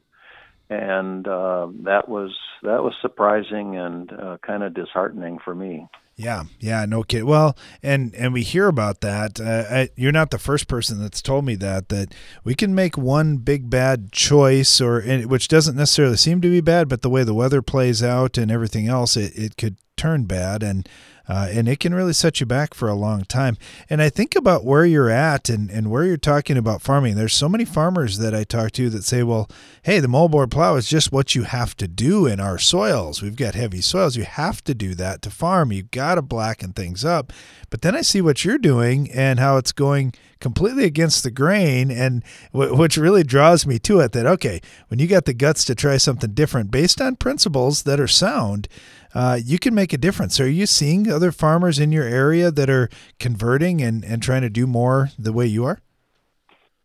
[0.71, 5.87] and uh, that was that was surprising and uh, kind of disheartening for me.
[6.17, 7.25] Yeah, yeah, no kid.
[7.25, 9.41] Well, and and we hear about that.
[9.41, 12.97] Uh, I, you're not the first person that's told me that that we can make
[12.97, 17.25] one big bad choice, or which doesn't necessarily seem to be bad, but the way
[17.25, 20.63] the weather plays out and everything else, it, it could turn bad.
[20.63, 20.89] And
[21.29, 23.57] uh, and it can really set you back for a long time.
[23.89, 27.17] And I think about where you're at and, and where you're talking about farming.
[27.17, 29.49] There's so many farmers that I talk to that say, well,
[29.83, 33.23] hey, the moldboard plow is just what you have to do in our soils.
[33.23, 34.17] We've got heavy soils.
[34.17, 35.73] You have to do that to farm.
[35.73, 37.33] You've got to blacken things up.
[37.71, 41.91] But then I see what you're doing and how it's going completely against the grain
[41.91, 45.65] and w- which really draws me to it that okay when you got the guts
[45.65, 48.69] to try something different based on principles that are sound
[49.15, 50.41] uh, you can make a difference.
[50.41, 52.89] Are you seeing other farmers in your area that are
[53.21, 55.81] converting and, and trying to do more the way you are?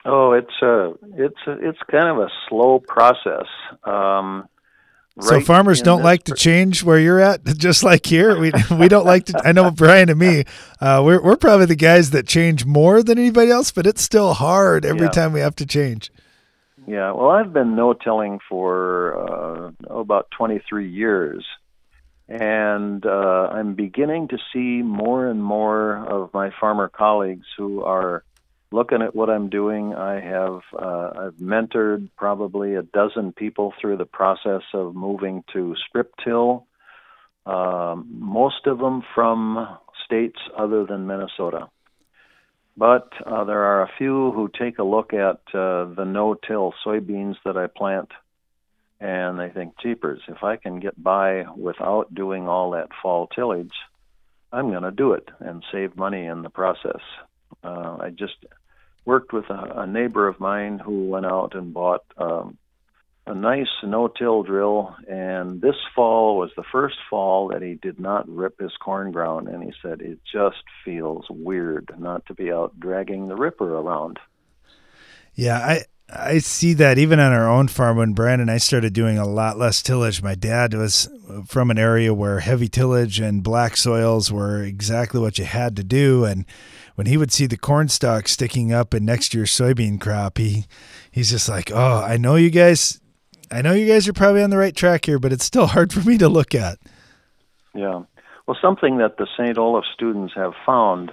[0.06, 3.48] Oh, it's a it's a, it's kind of a slow process.
[3.84, 4.48] Um,
[5.22, 8.40] so right farmers don't like to change where you're at, just like here.
[8.40, 9.42] We we don't like to.
[9.44, 10.46] I know Brian and me,
[10.80, 14.34] uh, we're we're probably the guys that change more than anybody else, but it's still
[14.34, 15.10] hard every Yeah.
[15.10, 16.12] time we have to change.
[16.88, 21.46] Yeah, well, I've been no-tilling for uh, oh, about 23 years,
[22.28, 28.24] and uh, I'm beginning to see more and more of my farmer colleagues who are
[28.72, 29.94] looking at what I'm doing.
[29.94, 35.76] I have uh, I've mentored probably a dozen people through the process of moving to
[35.88, 36.68] strip till.
[37.46, 41.70] Um, most of them from states other than Minnesota.
[42.78, 47.36] But uh, there are a few who take a look at uh, the no-till soybeans
[47.44, 48.10] that I plant,
[49.02, 50.22] and they think, "Jeepers!
[50.28, 53.74] If I can get by without doing all that fall tillage,
[54.54, 57.02] I'm going to do it and save money in the process."
[57.64, 58.46] Uh, I just
[59.06, 62.58] worked with a, a neighbor of mine who went out and bought um,
[63.26, 68.28] a nice no-till drill, and this fall was the first fall that he did not
[68.28, 72.80] rip his corn ground, and he said it just feels weird not to be out
[72.80, 74.18] dragging the ripper around.
[75.36, 78.94] Yeah, I I see that even on our own farm when Brian and I started
[78.94, 80.24] doing a lot less tillage.
[80.24, 81.08] My dad was
[81.48, 85.84] from an area where heavy tillage and black soils were exactly what you had to
[85.84, 86.46] do and
[87.00, 90.66] when he would see the corn stalk sticking up in next year's soybean crop, he
[91.10, 93.00] he's just like, "Oh, I know you guys
[93.50, 95.94] I know you guys are probably on the right track here, but it's still hard
[95.94, 96.78] for me to look at."
[97.74, 98.02] Yeah.
[98.46, 99.58] Well, something that the St.
[99.58, 101.12] Olaf students have found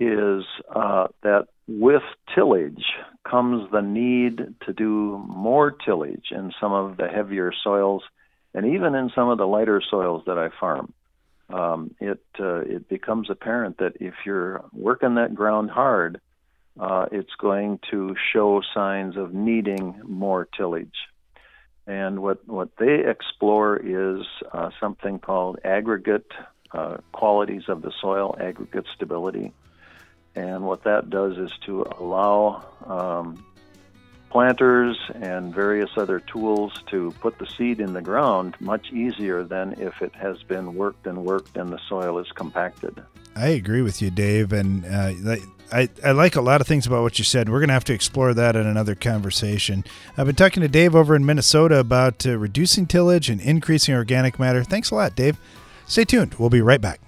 [0.00, 0.42] is
[0.74, 2.02] uh, that with
[2.34, 2.84] tillage
[3.28, 8.02] comes the need to do more tillage in some of the heavier soils
[8.54, 10.92] and even in some of the lighter soils that I farm.
[11.50, 16.20] Um, it uh, it becomes apparent that if you're working that ground hard,
[16.78, 20.94] uh, it's going to show signs of needing more tillage.
[21.86, 26.30] And what, what they explore is uh, something called aggregate
[26.72, 29.52] uh, qualities of the soil, aggregate stability.
[30.36, 33.44] And what that does is to allow um,
[34.30, 39.74] planters and various other tools to put the seed in the ground much easier than
[39.80, 43.00] if it has been worked and worked and the soil is compacted.
[43.36, 45.36] I agree with you, Dave, and uh,
[45.72, 47.48] I I like a lot of things about what you said.
[47.48, 49.84] We're going to have to explore that in another conversation.
[50.16, 54.38] I've been talking to Dave over in Minnesota about uh, reducing tillage and increasing organic
[54.38, 54.62] matter.
[54.62, 55.38] Thanks a lot, Dave.
[55.86, 56.34] Stay tuned.
[56.34, 57.00] We'll be right back.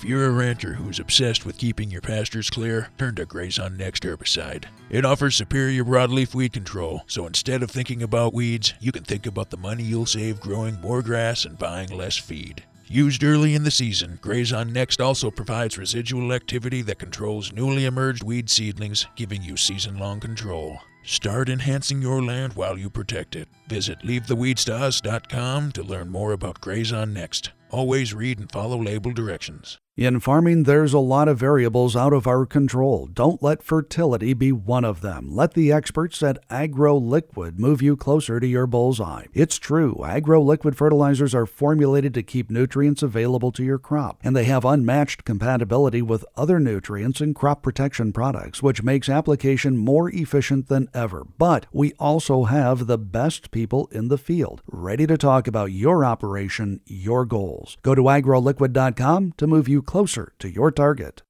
[0.00, 4.02] If you're a rancher who's obsessed with keeping your pastures clear, turn to Grazon Next
[4.02, 4.64] herbicide.
[4.88, 9.26] It offers superior broadleaf weed control, so instead of thinking about weeds, you can think
[9.26, 12.64] about the money you'll save growing more grass and buying less feed.
[12.86, 18.22] Used early in the season, Grazon Next also provides residual activity that controls newly emerged
[18.22, 20.78] weed seedlings, giving you season long control.
[21.02, 23.48] Start enhancing your land while you protect it.
[23.68, 27.50] Visit leavetheweedstars.com to learn more about Grazon Next.
[27.70, 29.78] Always read and follow label directions.
[30.00, 33.06] In farming, there's a lot of variables out of our control.
[33.06, 35.28] Don't let fertility be one of them.
[35.30, 39.26] Let the experts at Agro Liquid move you closer to your bullseye.
[39.34, 44.34] It's true, Agro Liquid fertilizers are formulated to keep nutrients available to your crop, and
[44.34, 50.08] they have unmatched compatibility with other nutrients and crop protection products, which makes application more
[50.08, 51.26] efficient than ever.
[51.36, 56.06] But we also have the best people in the field, ready to talk about your
[56.06, 57.76] operation, your goals.
[57.82, 61.20] Go to agroliquid.com to move you closer to your target.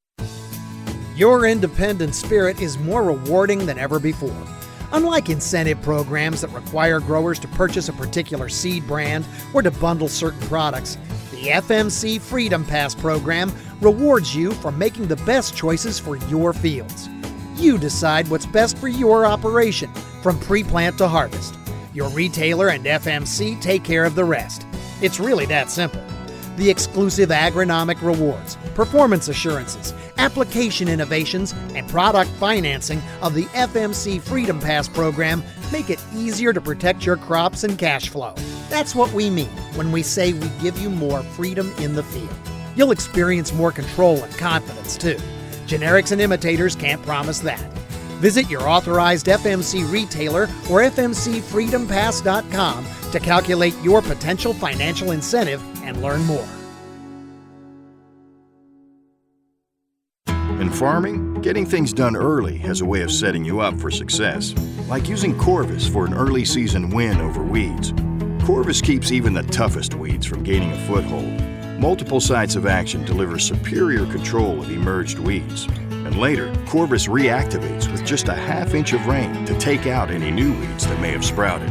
[1.16, 4.46] Your independent spirit is more rewarding than ever before.
[4.92, 10.08] Unlike incentive programs that require growers to purchase a particular seed brand or to bundle
[10.08, 10.98] certain products,
[11.30, 17.08] the FMC Freedom Pass program rewards you for making the best choices for your fields.
[17.56, 19.90] You decide what's best for your operation
[20.22, 21.54] from pre plant to harvest.
[21.94, 24.66] Your retailer and FMC take care of the rest.
[25.00, 26.04] It's really that simple.
[26.60, 34.60] The exclusive agronomic rewards, performance assurances, application innovations, and product financing of the FMC Freedom
[34.60, 35.42] Pass program
[35.72, 38.34] make it easier to protect your crops and cash flow.
[38.68, 42.28] That's what we mean when we say we give you more freedom in the field.
[42.76, 45.16] You'll experience more control and confidence too.
[45.66, 47.72] Generics and imitators can't promise that.
[48.20, 56.24] Visit your authorized FMC retailer or FMCFreedomPass.com to calculate your potential financial incentive and learn
[56.24, 56.48] more.
[60.60, 64.54] In farming, getting things done early has a way of setting you up for success,
[64.88, 67.94] like using Corvus for an early season win over weeds.
[68.44, 71.40] Corvus keeps even the toughest weeds from gaining a foothold.
[71.80, 75.66] Multiple sites of action deliver superior control of emerged weeds.
[75.90, 80.30] And later, Corvus reactivates with just a half inch of rain to take out any
[80.30, 81.70] new weeds that may have sprouted.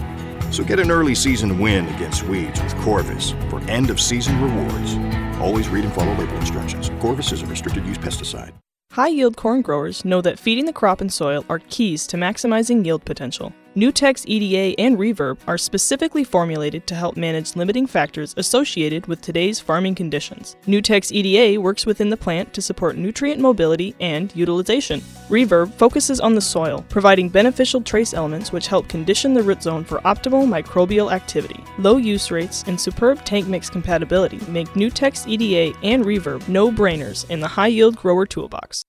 [0.51, 4.95] So get an early season win against weeds with Corvus for end of season rewards.
[5.39, 6.89] Always read and follow label instructions.
[6.99, 8.51] Corvus is a restricted use pesticide.
[8.91, 12.83] High yield corn growers know that feeding the crop and soil are keys to maximizing
[12.83, 13.53] yield potential.
[13.79, 19.61] Nutex EDA and Reverb are specifically formulated to help manage limiting factors associated with today's
[19.61, 20.57] farming conditions.
[20.67, 24.99] Nutex EDA works within the plant to support nutrient mobility and utilization.
[25.29, 29.85] Reverb focuses on the soil, providing beneficial trace elements which help condition the root zone
[29.85, 31.63] for optimal microbial activity.
[31.77, 37.29] Low use rates and superb tank mix compatibility make Nutex EDA and Reverb no brainers
[37.29, 38.83] in the high yield grower toolbox.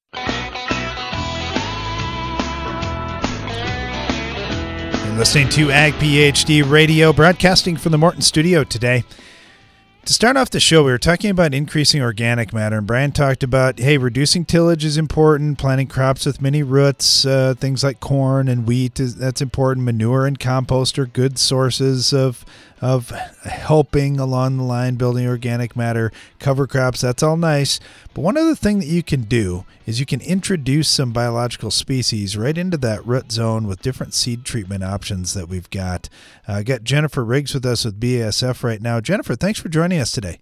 [5.21, 9.05] Listening to Ag PhD Radio, broadcasting from the Morton Studio today.
[10.07, 13.43] To start off the show, we were talking about increasing organic matter, and Brian talked
[13.43, 18.49] about hey, reducing tillage is important, planting crops with many roots, uh, things like corn
[18.49, 19.85] and wheat is, that's important.
[19.85, 22.43] Manure and compost are good sources of
[22.81, 26.11] of helping along the line building organic matter.
[26.39, 27.79] Cover crops, that's all nice,
[28.15, 32.37] but one other thing that you can do is you can introduce some biological species
[32.37, 36.09] right into that root zone with different seed treatment options that we've got.
[36.49, 39.01] Uh, got Jennifer Riggs with us with BASF right now.
[39.01, 40.39] Jennifer, thanks for joining us today.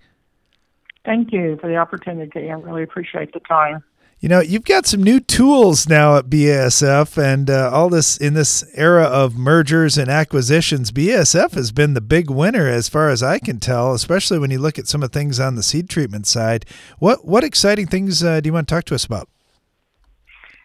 [1.05, 2.51] Thank you for the opportunity.
[2.51, 3.83] I really appreciate the time.
[4.21, 8.35] You know, you've got some new tools now at BASF, and uh, all this in
[8.35, 10.91] this era of mergers and acquisitions.
[10.91, 14.59] BASF has been the big winner, as far as I can tell, especially when you
[14.59, 16.67] look at some of the things on the seed treatment side.
[16.99, 19.29] What what exciting things uh, do you want to talk to us about?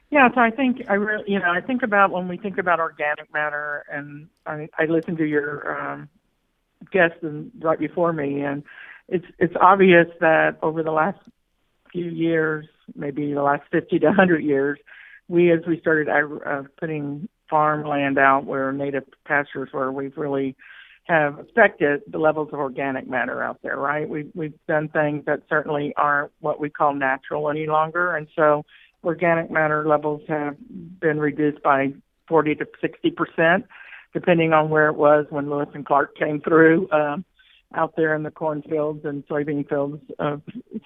[0.09, 2.79] Yeah, so I think I really, you know, I think about when we think about
[2.79, 6.09] organic matter, and I, I listened to your um,
[6.91, 7.15] guest
[7.59, 8.63] right before me, and
[9.09, 11.19] it's it's obvious that over the last
[11.91, 12.65] few years,
[12.95, 14.79] maybe the last 50 to 100 years,
[15.27, 20.55] we, as we started uh, putting farmland out where native pastures were, we've really
[21.05, 24.07] have affected the levels of organic matter out there, right?
[24.07, 28.15] We've, we've done things that certainly aren't what we call natural any longer.
[28.15, 28.63] And so
[29.03, 30.55] organic matter levels have
[30.99, 31.93] been reduced by
[32.27, 33.63] 40 to 60%,
[34.13, 36.89] depending on where it was when Lewis and Clark came through.
[36.91, 37.25] Um,
[37.73, 40.41] out there in the cornfields and soybean fields of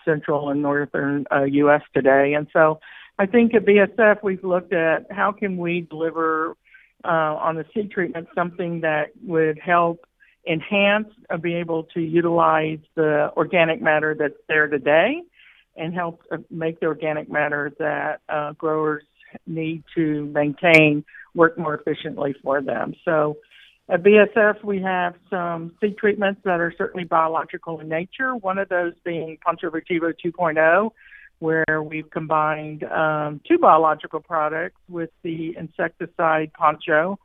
[0.06, 1.82] central and northern uh, U.S.
[1.94, 2.34] today.
[2.34, 2.80] And so
[3.20, 6.56] I think at BASF we've looked at how can we deliver
[7.04, 10.06] uh, on the seed treatment something that would help
[10.50, 15.22] enhance uh, be able to utilize the organic matter that's there today
[15.76, 19.04] and help uh, make the organic matter that uh, growers
[19.46, 21.04] need to maintain
[21.36, 22.94] work more efficiently for them.
[23.06, 23.38] So
[23.90, 28.36] at BASF, we have some seed treatments that are certainly biological in nature.
[28.36, 30.90] One of those being Votivo 2.0,
[31.40, 37.18] where we've combined um, two biological products with the insecticide Poncho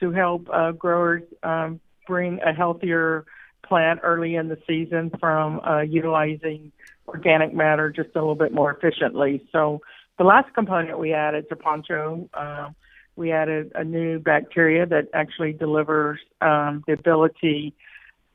[0.00, 3.24] to help uh, growers um, bring a healthier
[3.66, 6.72] plant early in the season from uh, utilizing
[7.08, 9.42] organic matter just a little bit more efficiently.
[9.50, 9.80] So
[10.18, 12.70] the last component we added to Poncho Uh,
[13.16, 17.74] we added a new bacteria that actually delivers um, the ability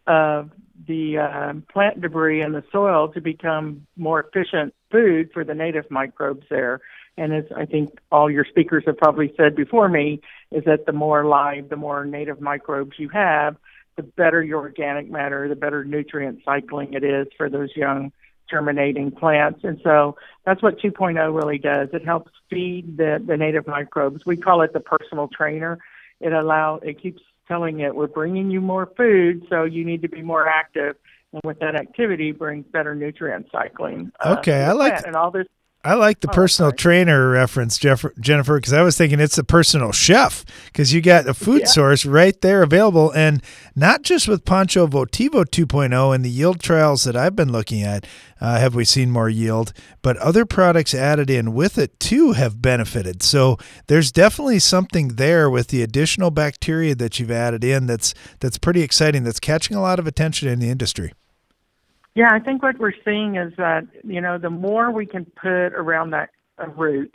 [0.05, 0.51] of
[0.87, 5.89] the uh, plant debris in the soil to become more efficient food for the native
[5.89, 6.79] microbes there.
[7.17, 10.21] And as I think all your speakers have probably said before me,
[10.51, 13.57] is that the more live, the more native microbes you have,
[13.95, 18.11] the better your organic matter, the better nutrient cycling it is for those young
[18.49, 19.61] germinating plants.
[19.63, 21.89] And so that's what 2.0 really does.
[21.93, 24.25] It helps feed the, the native microbes.
[24.25, 25.79] We call it the personal trainer.
[26.19, 30.09] It allow it keeps telling it we're bringing you more food, so you need to
[30.09, 30.95] be more active.
[31.33, 34.11] And with that activity brings better nutrient cycling.
[34.19, 35.47] Uh, okay, I like and all this
[35.87, 36.77] I like the oh, personal sorry.
[36.77, 41.29] trainer reference, Jeff, Jennifer, because I was thinking it's a personal chef because you got
[41.29, 41.67] a food yeah.
[41.67, 43.09] source right there available.
[43.11, 43.41] And
[43.73, 48.05] not just with Poncho Votivo 2.0 and the yield trials that I've been looking at,
[48.41, 49.71] uh, have we seen more yield,
[50.01, 53.23] but other products added in with it too have benefited.
[53.23, 53.57] So
[53.87, 58.81] there's definitely something there with the additional bacteria that you've added in that's that's pretty
[58.81, 59.23] exciting.
[59.23, 61.13] That's catching a lot of attention in the industry.
[62.17, 65.67] Yeah, I think what we're seeing is that, you know, the more we can put
[65.67, 66.31] around that
[66.75, 67.13] root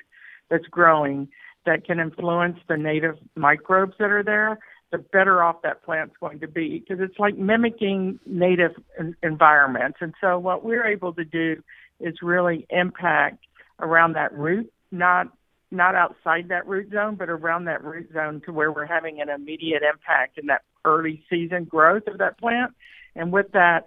[0.48, 1.26] that's growing
[1.66, 4.60] that can influence the native microbes that are there,
[4.92, 8.76] the better off that plant's going to be because it's like mimicking native
[9.24, 9.98] environments.
[10.00, 11.60] And so what we're able to do
[11.98, 13.44] is really impact
[13.80, 15.26] around that root, not
[15.72, 19.30] not outside that root zone, but around that root zone to where we're having an
[19.30, 22.72] immediate impact in that early season growth of that plant.
[23.16, 23.84] And with that,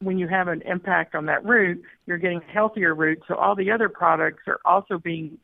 [0.00, 3.20] when you have an impact on that root, you're getting a healthier root.
[3.28, 5.38] So all the other products are also being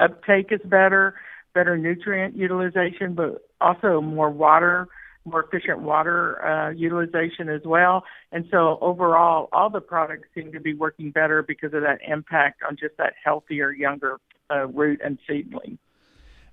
[0.00, 1.14] uptake is better,
[1.54, 4.88] better nutrient utilization, but also more water,
[5.24, 8.04] more efficient water uh, utilization as well.
[8.30, 12.62] And so overall, all the products seem to be working better because of that impact
[12.68, 14.18] on just that healthier, younger
[14.50, 15.78] uh, root and seedling.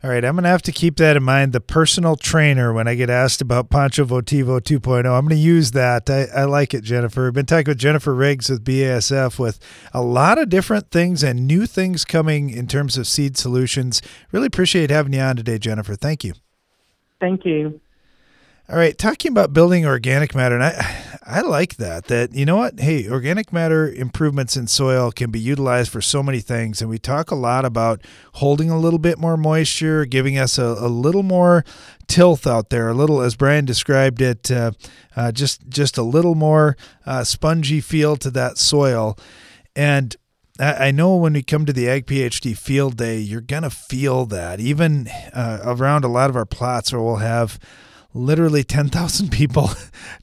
[0.04, 1.54] All right, I'm going to have to keep that in mind.
[1.54, 5.72] The personal trainer, when I get asked about Poncho Votivo 2.0, I'm going to use
[5.72, 6.10] that.
[6.10, 7.28] I, I like it, Jennifer.
[7.28, 9.60] I've been talking with Jennifer Riggs with BASF with
[9.94, 14.02] a lot of different things and new things coming in terms of seed solutions.
[14.32, 15.96] Really appreciate having you on today, Jennifer.
[15.96, 16.34] Thank you.
[17.20, 17.80] Thank you.
[18.68, 22.06] All right, talking about building organic matter, and I, I like that.
[22.06, 22.80] That you know what?
[22.80, 27.00] Hey, organic matter improvements in soil can be utilized for so many things, and we
[27.00, 28.02] talk a lot about
[28.34, 31.64] holding a little bit more moisture, giving us a, a little more
[32.08, 34.72] tilth out there, a little, as Brian described it, uh,
[35.16, 36.76] uh, just just a little more
[37.06, 39.18] uh, spongy feel to that soil,
[39.74, 40.18] and
[40.60, 44.60] I know when we come to the Ag PhD field day, you're to feel that.
[44.60, 47.58] Even uh, around a lot of our plots where we'll have
[48.14, 49.70] literally 10,000 people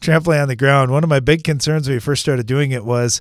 [0.00, 0.90] trampling on the ground.
[0.90, 3.20] One of my big concerns when we first started doing it was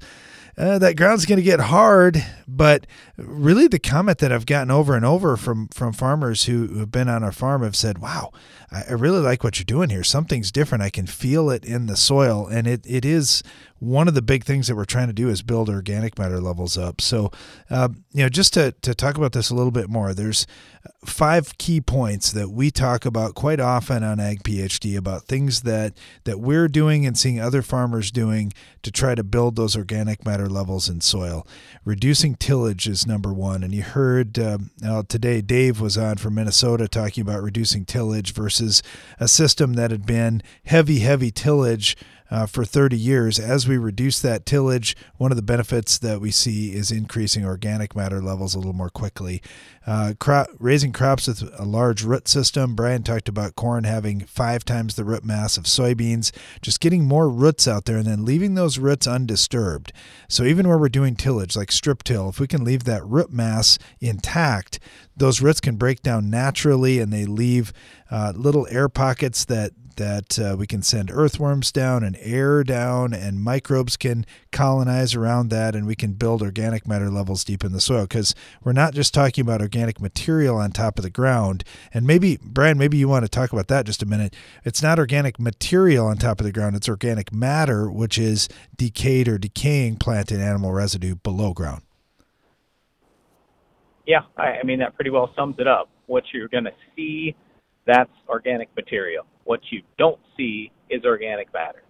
[0.58, 2.24] uh, that ground's going to get hard.
[2.48, 6.92] But really, the comment that I've gotten over and over from from farmers who have
[6.92, 8.32] been on our farm have said, "Wow,
[8.72, 10.04] I really like what you're doing here.
[10.04, 10.84] Something's different.
[10.84, 13.44] I can feel it in the soil, and it it is
[13.80, 16.78] one of the big things that we're trying to do is build organic matter levels
[16.78, 17.02] up.
[17.02, 17.32] So,
[17.70, 20.48] uh, you know, just to, to talk about this a little bit more, there's
[21.06, 25.98] five key points that we talk about quite often on Ag PhD about things that
[26.24, 28.54] that we're doing and seeing other farmers doing
[28.84, 31.46] to try to build those organic matter levels in soil.
[31.84, 34.72] Reducing tillage is number one, and you heard um,
[35.08, 38.82] today Dave was on from Minnesota talking about reducing tillage versus
[39.20, 41.96] a system that had been heavy, heavy tillage
[42.30, 43.40] uh, for 30 years.
[43.40, 47.96] As we reduce that tillage, one of the benefits that we see is increasing organic
[47.96, 49.42] matter levels a little more quickly.
[49.86, 50.14] Uh,
[50.60, 52.76] raising crops with a large root system.
[52.76, 57.30] Brian talked about corn having five times the root mass of soybeans, just getting more
[57.30, 59.94] roots out there and then leaving those roots undisturbed.
[60.28, 63.32] So even where we're doing tillage, like strip till, if we can leave that root
[63.32, 64.80] mass intact,
[65.16, 67.72] those roots can break down naturally and they leave
[68.12, 73.14] uh, little air pockets that that uh, we can send earthworms down and air down,
[73.14, 77.74] and microbes can colonize around that, and we can build organic matter levels deep in
[77.74, 78.04] the soil.
[78.04, 78.34] Because
[78.64, 81.64] we're not just talking about organic material on top of the ground.
[81.94, 84.36] And maybe, Brian, maybe you want to talk about that just a minute.
[84.64, 89.28] It's not organic material on top of the ground, it's organic matter, which is decayed
[89.28, 91.82] or decaying plant and animal residue below ground.
[94.06, 95.90] Yeah, I, I mean, that pretty well sums it up.
[96.06, 97.36] What you're going to see,
[97.88, 101.82] that's organic material what you don't see is organic matter.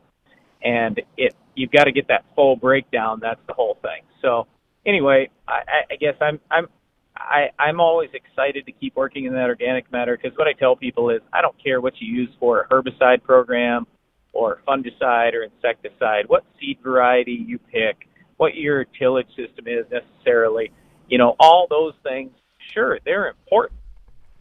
[0.64, 3.20] And it you've got to get that full breakdown.
[3.22, 4.04] That's the whole thing.
[4.22, 4.48] So
[4.86, 6.68] anyway, I, I guess I'm I'm
[7.16, 10.76] I, I'm always excited to keep working in that organic matter because what I tell
[10.76, 13.88] people is I don't care what you use for a herbicide program
[14.34, 20.72] or fungicide or insecticide, what seed variety you pick, what your tillage system is necessarily,
[21.08, 22.30] you know, all those things,
[22.72, 23.80] sure, they're important.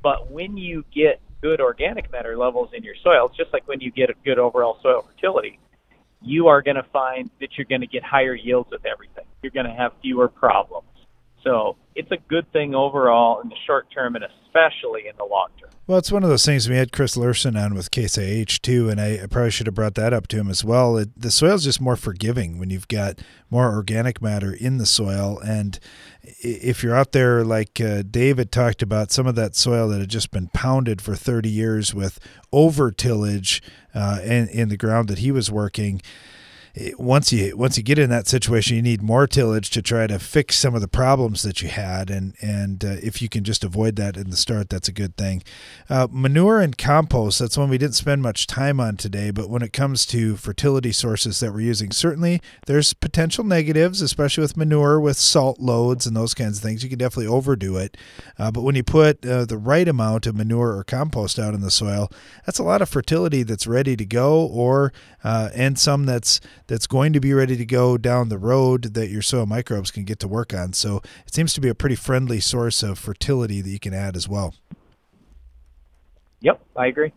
[0.03, 3.81] But when you get good organic matter levels in your soil, it's just like when
[3.81, 5.59] you get a good overall soil fertility,
[6.21, 9.25] you are going to find that you're going to get higher yields with everything.
[9.43, 10.89] You're going to have fewer problems.
[11.45, 15.49] So it's a good thing overall in the short term and especially in the long
[15.59, 15.71] term.
[15.89, 16.69] Well, it's one of those things.
[16.69, 19.75] We had Chris Lerson on with Case IH too, and I, I probably should have
[19.75, 20.97] brought that up to him as well.
[20.97, 23.21] It, the is just more forgiving when you've got
[23.51, 25.79] more organic matter in the soil, and
[26.23, 30.09] if you're out there like uh, David talked about, some of that soil that had
[30.09, 32.19] just been pounded for 30 years with
[32.53, 33.63] over tillage
[33.95, 36.03] uh, in, in the ground that he was working
[36.99, 40.19] once you once you get in that situation, you need more tillage to try to
[40.19, 43.65] fix some of the problems that you had, and and uh, if you can just
[43.65, 45.43] avoid that in the start, that's a good thing.
[45.89, 49.63] Uh, manure and compost, that's one we didn't spend much time on today, but when
[49.63, 55.01] it comes to fertility sources that we're using, certainly there's potential negatives, especially with manure,
[55.01, 56.83] with salt loads and those kinds of things.
[56.83, 57.97] You can definitely overdo it,
[58.39, 61.63] uh, but when you put uh, the right amount of manure or compost out in
[61.63, 62.11] the soil,
[62.45, 64.93] that's a lot of fertility that's ready to go, or
[65.27, 69.09] uh, and some that's that's going to be ready to go down the road that
[69.09, 70.73] your soil microbes can get to work on.
[70.73, 74.15] So it seems to be a pretty friendly source of fertility that you can add
[74.15, 74.55] as well.
[76.41, 77.13] Yep, I agree.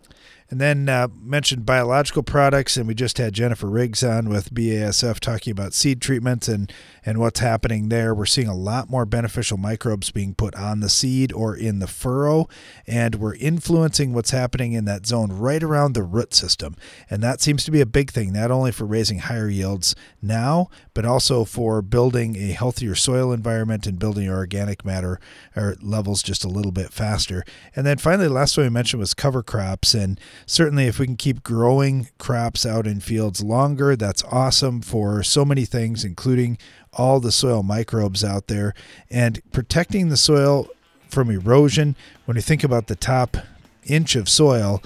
[0.51, 5.19] And then uh, mentioned biological products, and we just had Jennifer Riggs on with BASF
[5.19, 6.73] talking about seed treatments and,
[7.05, 8.15] and what's happening there.
[8.15, 11.87] We're seeing a lot more beneficial microbes being put on the seed or in the
[11.87, 12.47] furrow,
[12.87, 16.75] and we're influencing what's happening in that zone right around the root system.
[17.11, 20.69] And that seems to be a big thing, not only for raising higher yields now,
[20.95, 25.19] but also for building a healthier soil environment and building organic matter
[25.55, 27.43] or levels just a little bit faster.
[27.75, 29.93] And then finally, the last one we mentioned was cover crops.
[29.93, 35.23] And certainly, if we can keep growing crops out in fields longer, that's awesome for
[35.23, 36.57] so many things, including
[36.93, 38.73] all the soil microbes out there
[39.09, 40.67] and protecting the soil
[41.07, 41.95] from erosion.
[42.25, 43.37] When you think about the top
[43.85, 44.81] inch of soil,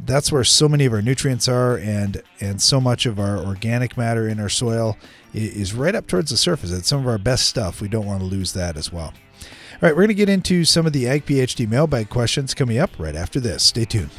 [0.00, 3.96] that's where so many of our nutrients are and and so much of our organic
[3.96, 4.96] matter in our soil
[5.34, 8.20] is right up towards the surface it's some of our best stuff we don't want
[8.20, 9.12] to lose that as well
[9.80, 12.90] right we're going to get into some of the ag phd mailbag questions coming up
[12.98, 14.10] right after this stay tuned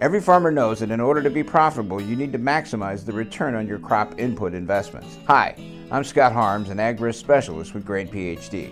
[0.00, 3.54] Every farmer knows that in order to be profitable, you need to maximize the return
[3.54, 5.16] on your crop input investments.
[5.26, 5.56] Hi,
[5.90, 8.70] I'm Scott Harms, an ag risk specialist with Grain PhD.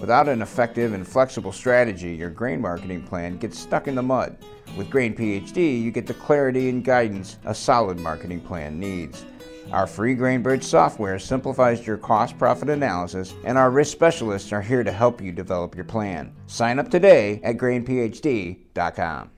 [0.00, 4.36] Without an effective and flexible strategy, your grain marketing plan gets stuck in the mud.
[4.76, 9.24] With Grain PhD, you get the clarity and guidance a solid marketing plan needs.
[9.70, 14.82] Our free GrainBridge software simplifies your cost profit analysis, and our risk specialists are here
[14.82, 16.34] to help you develop your plan.
[16.46, 19.30] Sign up today at grainphd.com.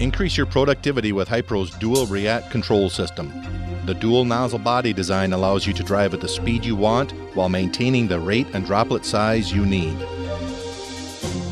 [0.00, 3.32] Increase your productivity with Hypro's dual react control system.
[3.86, 7.48] The dual nozzle body design allows you to drive at the speed you want while
[7.48, 9.96] maintaining the rate and droplet size you need.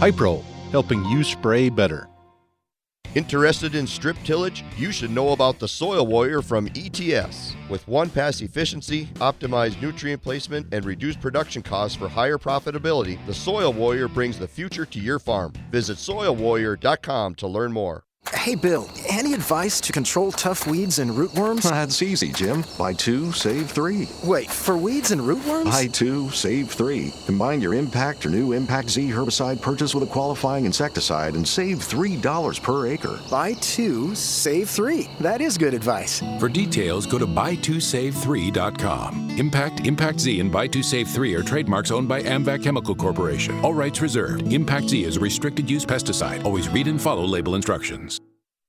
[0.00, 2.08] Hypro, helping you spray better.
[3.14, 4.64] Interested in strip tillage?
[4.78, 7.54] You should know about the Soil Warrior from ETS.
[7.68, 13.34] With one pass efficiency, optimized nutrient placement, and reduced production costs for higher profitability, the
[13.34, 15.52] Soil Warrior brings the future to your farm.
[15.70, 18.04] Visit soilwarrior.com to learn more.
[18.42, 21.62] Hey, Bill, any advice to control tough weeds and rootworms?
[21.70, 22.64] That's easy, Jim.
[22.78, 24.08] Buy two, save three.
[24.24, 25.64] Wait, for weeds and rootworms?
[25.66, 27.12] Buy two, save three.
[27.26, 31.78] Combine your Impact or new Impact Z herbicide purchase with a qualifying insecticide and save
[31.78, 33.20] $3 per acre.
[33.30, 35.08] Buy two, save three.
[35.20, 36.22] That is good advice.
[36.40, 39.30] For details, go to buy2save3.com.
[39.38, 43.58] Impact, Impact Z, and Buy 2 Save 3 are trademarks owned by Amvac Chemical Corporation.
[43.64, 44.52] All rights reserved.
[44.52, 46.44] Impact Z is a restricted use pesticide.
[46.44, 48.20] Always read and follow label instructions.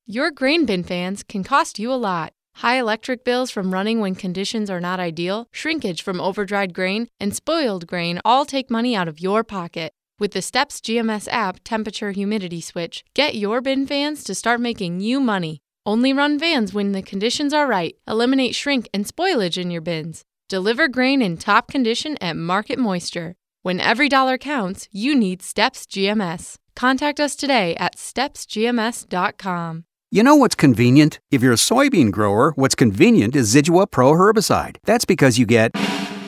[0.06, 2.34] Your grain bin fans can cost you a lot.
[2.56, 7.34] High electric bills from running when conditions are not ideal, shrinkage from overdried grain, and
[7.34, 9.94] spoiled grain all take money out of your pocket.
[10.20, 15.00] With the STEPS GMS app temperature humidity switch, get your bin fans to start making
[15.00, 15.62] you money.
[15.86, 17.96] Only run fans when the conditions are right.
[18.06, 20.26] Eliminate shrink and spoilage in your bins.
[20.50, 23.36] Deliver grain in top condition at market moisture.
[23.62, 26.58] When every dollar counts, you need STEPS GMS.
[26.76, 29.86] Contact us today at stepsgms.com.
[30.14, 31.20] You know what's convenient?
[31.32, 34.76] If you're a soybean grower, what's convenient is Zidua Pro herbicide.
[34.86, 35.76] That's because you get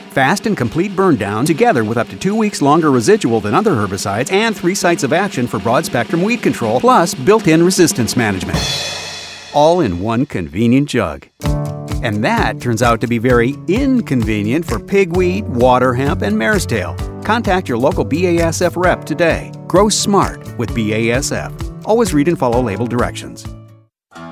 [0.10, 3.74] fast and complete burn down together with up to two weeks longer residual than other
[3.74, 8.18] herbicides and three sites of action for broad spectrum weed control, plus built in resistance
[8.18, 8.58] management.
[9.54, 11.28] All in one convenient jug.
[12.02, 16.96] And that turns out to be very inconvenient for pigweed, water hemp, and mare's tail.
[17.24, 19.52] Contact your local BASF rep today.
[19.68, 21.86] Grow smart with BASF.
[21.86, 23.46] Always read and follow label directions.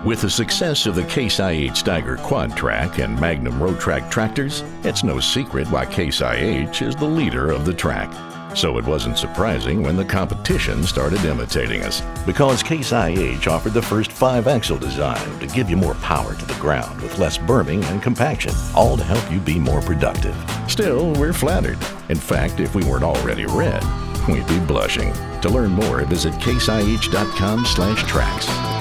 [0.04, 4.62] With the success of the Case IH Steiger Quad Track and Magnum Road Track tractors,
[4.84, 8.12] it's no secret why Case IH is the leader of the track.
[8.54, 13.82] So it wasn't surprising when the competition started imitating us, because Case IH offered the
[13.82, 17.82] first five axle design to give you more power to the ground with less berming
[17.86, 20.36] and compaction, all to help you be more productive.
[20.68, 21.80] Still, we're flattered.
[22.10, 23.82] In fact, if we weren't already red,
[24.28, 25.14] we'd be blushing.
[25.40, 28.73] To learn more, visit caseih.com slash tracks.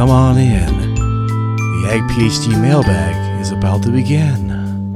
[0.00, 0.94] Come on in.
[0.94, 4.94] The Ag PhD mailbag is about to begin.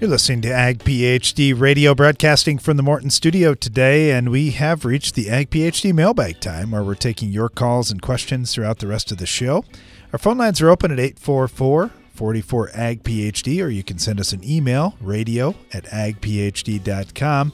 [0.00, 4.86] You're listening to Ag PhD radio broadcasting from the Morton studio today, and we have
[4.86, 8.86] reached the Ag PhD mailbag time where we're taking your calls and questions throughout the
[8.86, 9.66] rest of the show.
[10.14, 14.32] Our phone lines are open at 844 44 Ag PhD, or you can send us
[14.32, 17.52] an email, radio at agphd.com.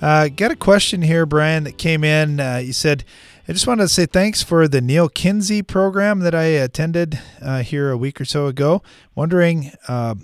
[0.00, 2.38] Uh, got a question here, Brian, that came in.
[2.38, 3.02] Uh, you said,
[3.48, 7.62] I just wanted to say thanks for the Neal Kinsey program that I attended uh,
[7.62, 8.82] here a week or so ago.
[9.14, 10.16] Wondering uh,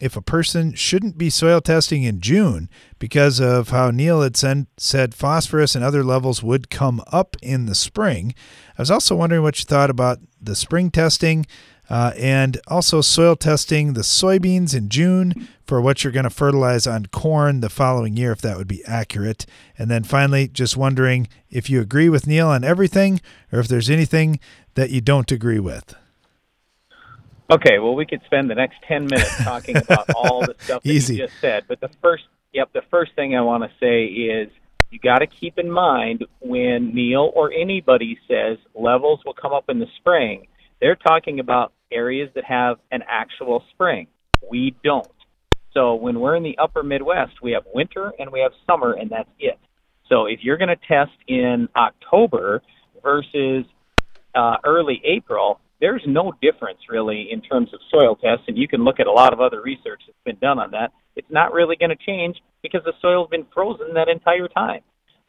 [0.00, 2.68] if a person shouldn't be soil testing in June
[2.98, 7.76] because of how Neil had said phosphorus and other levels would come up in the
[7.76, 8.34] spring.
[8.76, 11.46] I was also wondering what you thought about the spring testing
[11.90, 16.86] uh, and also soil testing the soybeans in June for what you're going to fertilize
[16.86, 19.46] on corn the following year, if that would be accurate.
[19.78, 23.20] And then finally, just wondering if you agree with Neal on everything
[23.52, 24.40] or if there's anything
[24.74, 25.94] that you don't agree with.
[27.50, 30.90] Okay, well, we could spend the next 10 minutes talking about all the stuff that
[30.90, 31.16] Easy.
[31.16, 31.64] you just said.
[31.68, 34.50] But the first, yep, the first thing I want to say is
[34.90, 39.68] you got to keep in mind when Neal or anybody says levels will come up
[39.68, 40.46] in the spring,
[40.84, 44.06] they're talking about areas that have an actual spring.
[44.50, 45.08] We don't.
[45.72, 49.10] So when we're in the upper Midwest, we have winter and we have summer, and
[49.10, 49.58] that's it.
[50.10, 52.60] So if you're going to test in October
[53.02, 53.64] versus
[54.34, 58.84] uh, early April, there's no difference really in terms of soil tests, and you can
[58.84, 60.92] look at a lot of other research that's been done on that.
[61.16, 64.82] It's not really going to change because the soil's been frozen that entire time.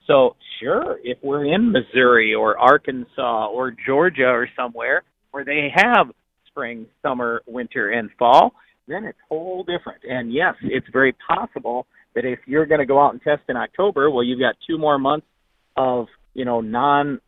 [0.06, 5.04] So sure, if we're in Missouri or Arkansas or Georgia or somewhere
[5.36, 6.12] where they have
[6.48, 8.54] spring, summer, winter, and fall,
[8.88, 10.02] then it's whole different.
[10.10, 13.58] And yes, it's very possible that if you're going to go out and test in
[13.58, 15.28] October, well, you've got two more months
[15.76, 17.20] of you know non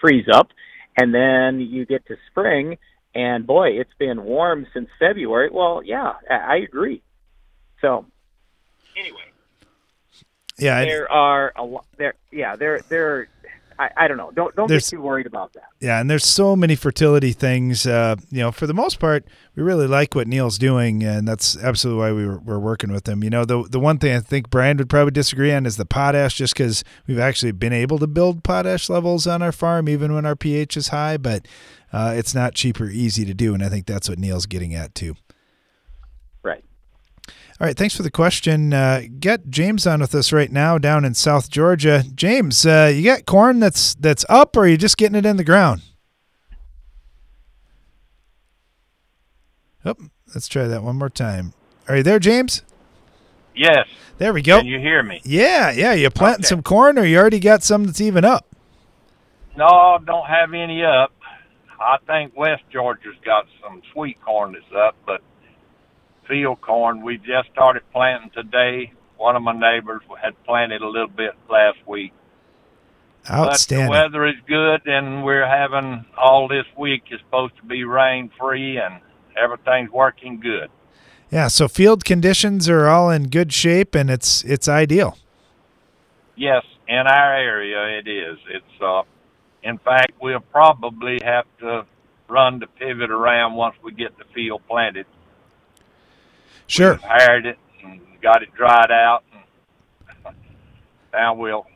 [0.00, 0.50] freeze up,
[0.96, 2.78] and then you get to spring,
[3.12, 5.50] and boy, it's been warm since February.
[5.52, 7.02] Well, yeah, I I agree.
[7.80, 8.06] So
[8.96, 9.32] anyway,
[10.58, 11.86] Yeah, I- there are a lot.
[11.96, 13.26] There, yeah, there, there.
[13.78, 14.30] I, I don't know.
[14.32, 15.64] Don't don't There's- get too worried about that.
[15.80, 17.86] Yeah, and there's so many fertility things.
[17.86, 19.24] Uh, you know, for the most part,
[19.54, 23.08] we really like what Neal's doing, and that's absolutely why we were, we're working with
[23.08, 23.22] him.
[23.22, 25.86] You know, the the one thing I think Brian would probably disagree on is the
[25.86, 30.12] potash, just because we've actually been able to build potash levels on our farm, even
[30.12, 31.16] when our pH is high.
[31.16, 31.46] But
[31.92, 34.74] uh, it's not cheap or easy to do, and I think that's what Neal's getting
[34.74, 35.14] at too.
[37.60, 38.72] All right, thanks for the question.
[38.72, 42.04] Uh, get James on with us right now down in South Georgia.
[42.14, 45.38] James, uh, you got corn that's that's up, or are you just getting it in
[45.38, 45.82] the ground?
[49.84, 49.96] Oh,
[50.32, 51.52] let's try that one more time.
[51.88, 52.62] Are you there, James?
[53.56, 53.88] Yes.
[54.18, 54.58] There we go.
[54.58, 55.20] Can you hear me?
[55.24, 55.94] Yeah, yeah.
[55.94, 58.46] You planting some corn, or you already got some that's even up?
[59.56, 61.12] No, don't have any up.
[61.80, 65.22] I think West Georgia's got some sweet corn that's up, but
[66.28, 68.92] field corn we just started planting today.
[69.16, 72.12] One of my neighbors had planted a little bit last week.
[73.28, 73.88] Outstanding.
[73.88, 77.84] But the weather is good, and we're having all this week is supposed to be
[77.84, 79.00] rain free, and
[79.36, 80.70] everything's working good.
[81.30, 81.48] Yeah.
[81.48, 85.18] So field conditions are all in good shape, and it's it's ideal.
[86.36, 88.38] Yes, in our area it is.
[88.48, 89.02] It's uh
[89.62, 91.84] in fact we'll probably have to
[92.28, 95.06] run the pivot around once we get the field planted.
[96.68, 97.00] Sure.
[97.02, 100.34] Hired it and got it dried out and
[101.12, 101.66] now we'll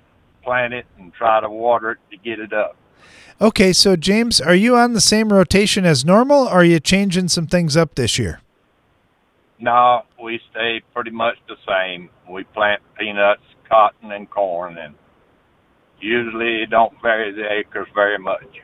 [0.44, 2.76] plant it and try to water it to get it up.
[3.40, 7.28] Okay, so James, are you on the same rotation as normal, or are you changing
[7.28, 8.40] some things up this year?
[9.58, 12.08] No, we stay pretty much the same.
[12.30, 14.94] We plant peanuts, cotton, and corn, and
[16.00, 18.60] usually it don't vary the acres very much.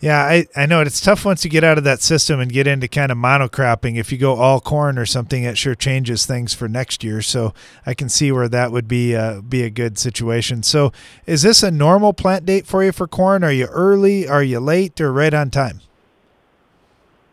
[0.00, 2.68] Yeah, I, I know it's tough once you get out of that system and get
[2.68, 3.96] into kind of monocropping.
[3.96, 7.20] If you go all corn or something, it sure changes things for next year.
[7.20, 7.52] So
[7.84, 10.62] I can see where that would be uh, be a good situation.
[10.62, 10.92] So
[11.26, 13.42] is this a normal plant date for you for corn?
[13.42, 14.28] Are you early?
[14.28, 15.00] Are you late?
[15.00, 15.80] Or right on time?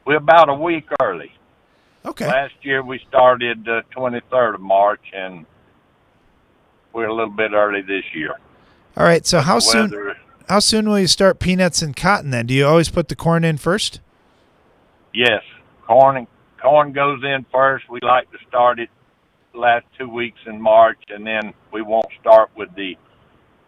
[0.05, 1.31] We're about a week early.
[2.03, 2.27] Okay.
[2.27, 5.45] Last year we started the 23rd of March, and
[6.93, 8.35] we're a little bit early this year.
[8.97, 9.25] All right.
[9.25, 10.15] So how soon?
[10.47, 12.31] How soon will you start peanuts and cotton?
[12.31, 13.99] Then do you always put the corn in first?
[15.13, 15.41] Yes,
[15.87, 16.27] corn and
[16.61, 17.89] corn goes in first.
[17.89, 18.89] We like to start it
[19.53, 22.95] last two weeks in March, and then we won't start with the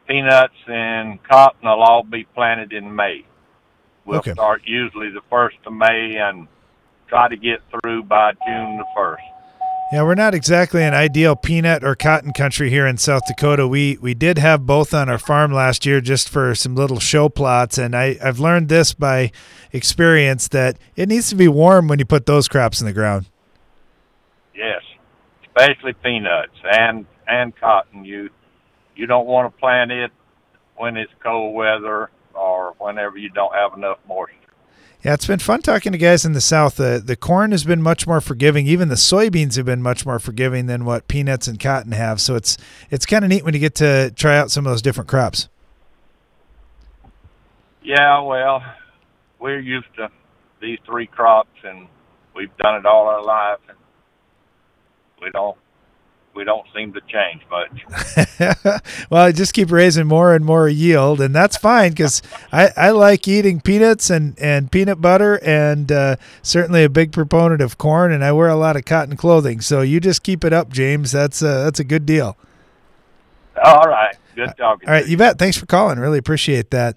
[0.08, 1.68] peanuts and cotton.
[1.68, 3.26] will all be planted in May.
[4.06, 4.34] We'll Okay.
[4.34, 6.48] start usually the first of May and
[7.08, 9.24] try to get through by June the first.
[9.90, 13.66] Yeah, we're not exactly an ideal peanut or cotton country here in South Dakota.
[13.66, 17.30] We we did have both on our farm last year just for some little show
[17.30, 19.32] plots, and I, I've learned this by
[19.72, 23.28] experience that it needs to be warm when you put those crops in the ground.
[24.54, 24.82] Yes,
[25.46, 28.04] especially peanuts and and cotton.
[28.04, 28.30] You
[28.98, 30.12] you don't want to plant it
[30.76, 34.37] when it's cold weather or whenever you don't have enough moisture.
[35.08, 36.76] Yeah, it's been fun talking to guys in the South.
[36.76, 38.68] The the corn has been much more forgiving.
[38.68, 42.20] Even the soybeans have been much more forgiving than what peanuts and cotton have.
[42.20, 42.58] So it's
[42.92, 45.48] it's kind of neat when you get to try out some of those different crops.
[47.82, 48.62] Yeah, well,
[49.40, 50.12] we're used to
[50.60, 51.88] these three crops, and
[52.36, 53.60] we've done it all our life.
[53.70, 53.78] And
[55.22, 55.58] we don't
[56.38, 58.82] we don't seem to change much.
[59.10, 62.22] well, I just keep raising more and more yield, and that's fine because
[62.52, 67.62] I, I like eating peanuts and, and peanut butter, and uh, certainly a big proponent
[67.62, 68.12] of corn.
[68.12, 71.12] And I wear a lot of cotton clothing, so you just keep it up, James.
[71.12, 72.38] That's a, that's a good deal.
[73.64, 74.88] All right, good talking.
[74.88, 75.40] All right, you bet.
[75.40, 75.98] Thanks for calling.
[75.98, 76.96] Really appreciate that.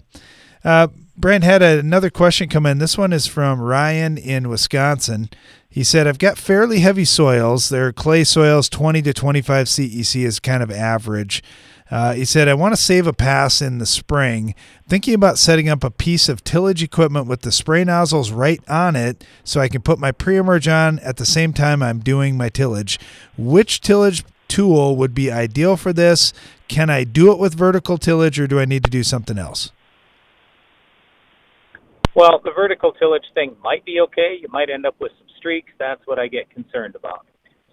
[0.63, 2.77] Uh, Brent had a, another question come in.
[2.77, 5.31] This one is from Ryan in Wisconsin.
[5.71, 7.69] He said, I've got fairly heavy soils.
[7.69, 11.41] They're clay soils, 20 to 25 CEC is kind of average.
[11.89, 14.53] Uh, he said, I want to save a pass in the spring.
[14.89, 18.97] Thinking about setting up a piece of tillage equipment with the spray nozzles right on
[18.97, 22.35] it so I can put my pre emerge on at the same time I'm doing
[22.35, 22.99] my tillage.
[23.37, 26.33] Which tillage tool would be ideal for this?
[26.67, 29.71] Can I do it with vertical tillage or do I need to do something else?
[32.13, 34.37] Well, the vertical tillage thing might be okay.
[34.41, 35.71] You might end up with some streaks.
[35.77, 37.25] That's what I get concerned about.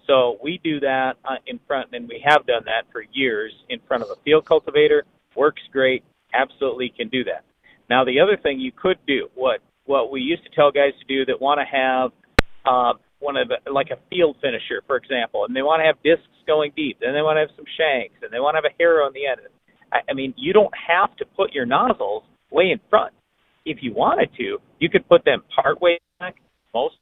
[0.07, 3.79] So we do that uh, in front, and we have done that for years in
[3.87, 5.05] front of a field cultivator.
[5.35, 6.03] Works great.
[6.33, 7.45] Absolutely can do that.
[7.89, 11.05] Now, the other thing you could do, what what we used to tell guys to
[11.05, 12.11] do that want to have
[12.65, 15.97] uh, one of the, like a field finisher, for example, and they want to have
[16.03, 18.69] discs going deep, and they want to have some shanks, and they want to have
[18.69, 19.41] a harrow on the end.
[19.91, 23.13] I, I mean, you don't have to put your nozzles way in front.
[23.65, 26.35] If you wanted to, you could put them part way back,
[26.73, 26.95] most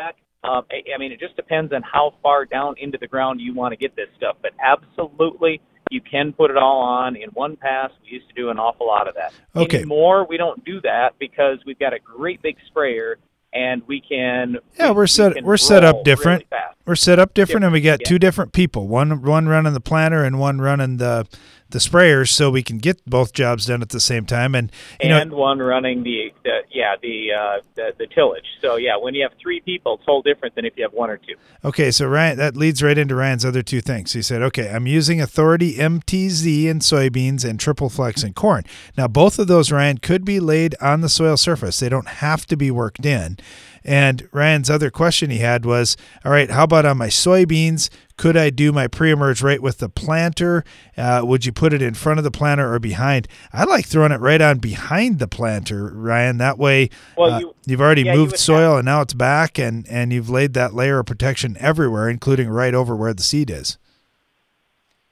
[0.00, 0.16] back.
[0.42, 3.54] Um, I, I mean, it just depends on how far down into the ground you
[3.54, 4.36] want to get this stuff.
[4.40, 7.90] But absolutely, you can put it all on in one pass.
[8.02, 9.34] We used to do an awful lot of that.
[9.54, 9.78] Okay.
[9.78, 13.18] Anymore, we don't do that because we've got a great big sprayer
[13.52, 14.56] and we can.
[14.78, 15.34] Yeah, we're set.
[15.34, 16.46] can We're set up different.
[16.50, 18.08] really we're set up different, and we got yeah.
[18.08, 18.88] two different people.
[18.88, 21.26] One one running the planter and one running the
[21.70, 24.54] the sprayers, so we can get both jobs done at the same time.
[24.54, 28.46] And you and know, one running the, the yeah the, uh, the the tillage.
[28.60, 31.10] So yeah, when you have three people, it's whole different than if you have one
[31.10, 31.34] or two.
[31.64, 34.12] okay, so Ryan, that leads right into Ryan's other two things.
[34.12, 38.64] He said, okay, I'm using Authority MTZ in soybeans and Triple Flex in corn.
[38.96, 41.80] Now, both of those, Ryan, could be laid on the soil surface.
[41.80, 43.38] They don't have to be worked in.
[43.84, 47.88] And Ryan's other question he had was, all right, how about on my soybeans?
[48.20, 50.62] Could I do my pre-emerge right with the planter?
[50.94, 53.26] Uh, would you put it in front of the planter or behind?
[53.50, 56.36] I like throwing it right on behind the planter, Ryan.
[56.36, 59.86] That way, Well, uh, you- you've already yeah, moved soil and now it's back, and
[59.88, 63.78] and you've laid that layer of protection everywhere, including right over where the seed is.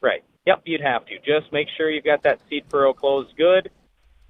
[0.03, 0.23] Right.
[0.45, 1.17] Yep, you'd have to.
[1.21, 3.71] Just make sure you've got that seed furrow closed good.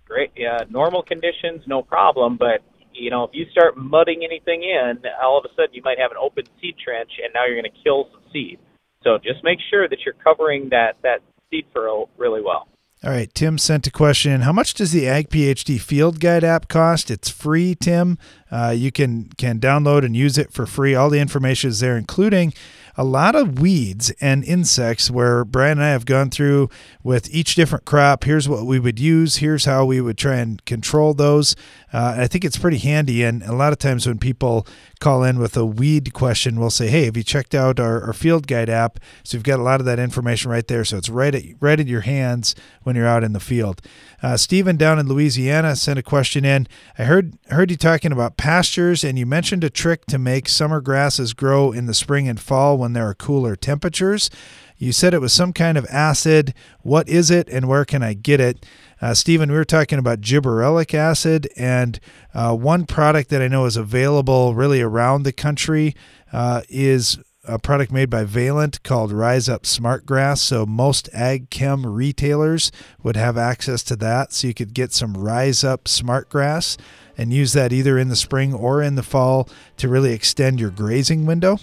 [0.07, 0.31] Great.
[0.37, 2.37] Yeah, normal conditions, no problem.
[2.37, 2.63] But
[2.95, 6.13] you know, if you start mudding anything in, all of a sudden you might have
[6.13, 8.61] an open seed trench, and now you're going to kill some seed.
[9.05, 11.21] So just make sure that you're covering that that
[11.51, 12.69] seed furrow really well.
[13.05, 14.41] All right, Tim sent a question.
[14.41, 17.13] How much does the Ag PhD Field Guide app cost?
[17.13, 18.19] It's free, Tim.
[18.51, 20.97] Uh, you can can download and use it for free.
[20.97, 22.53] All the information is there, including
[22.99, 25.11] a lot of weeds and insects.
[25.11, 26.69] Where Brian and I have gone through
[27.03, 28.25] with each different crop.
[28.25, 29.37] Here's what we would use.
[29.37, 31.55] Here's how we would try and control those.
[31.93, 33.23] Uh, I think it's pretty handy.
[33.23, 34.67] And a lot of times when people
[34.99, 38.13] call in with a weed question, we'll say, "Hey, have you checked out our, our
[38.13, 40.85] Field Guide app?" So you've got a lot of that information right there.
[40.85, 43.81] So it's right at right in your hands when you're out in the field.
[44.21, 46.67] Uh, Stephen down in Louisiana sent a question in.
[46.99, 50.81] I heard heard you talking about pastures, and you mentioned a trick to make summer
[50.81, 54.31] grasses grow in the spring and fall when there are cooler temperatures.
[54.77, 56.55] You said it was some kind of acid.
[56.83, 58.65] What is it, and where can I get it?
[59.01, 61.99] Uh, Stephen, we were talking about gibberellic acid, and
[62.35, 65.95] uh, one product that I know is available really around the country
[66.33, 67.19] uh, is
[67.49, 70.39] a product made by Valent called RyzUp SmartGrass.
[70.39, 72.71] So most ag chem retailers
[73.03, 74.33] would have access to that.
[74.33, 76.77] So you could get some RyzUp SmartGrass
[77.17, 80.71] and use that either in the spring or in the fall to really extend your
[80.71, 81.59] grazing window.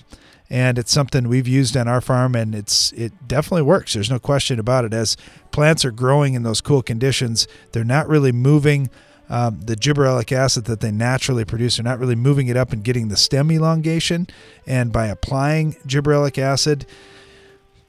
[0.49, 3.93] And it's something we've used on our farm, and it's it definitely works.
[3.93, 4.93] There's no question about it.
[4.93, 5.17] As
[5.51, 8.89] plants are growing in those cool conditions, they're not really moving
[9.29, 11.77] um, the gibberellic acid that they naturally produce.
[11.77, 14.27] They're not really moving it up and getting the stem elongation.
[14.67, 16.85] And by applying gibberellic acid,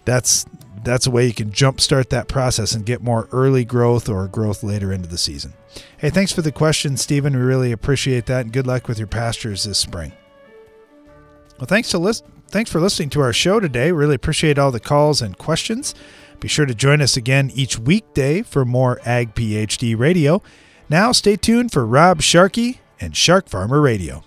[0.07, 0.47] that's
[0.83, 4.63] that's a way you can jumpstart that process and get more early growth or growth
[4.63, 5.53] later into the season.
[5.99, 7.37] Hey, thanks for the question, Stephen.
[7.37, 10.13] We really appreciate that, and good luck with your pastures this spring.
[11.59, 12.25] Well, thanks to list-
[12.57, 13.93] thanks for listening to our show today.
[13.93, 15.95] Really appreciate all the calls and questions.
[16.41, 20.43] Be sure to join us again each weekday for more Ag PhD Radio.
[20.89, 24.25] Now, stay tuned for Rob Sharkey and Shark Farmer Radio.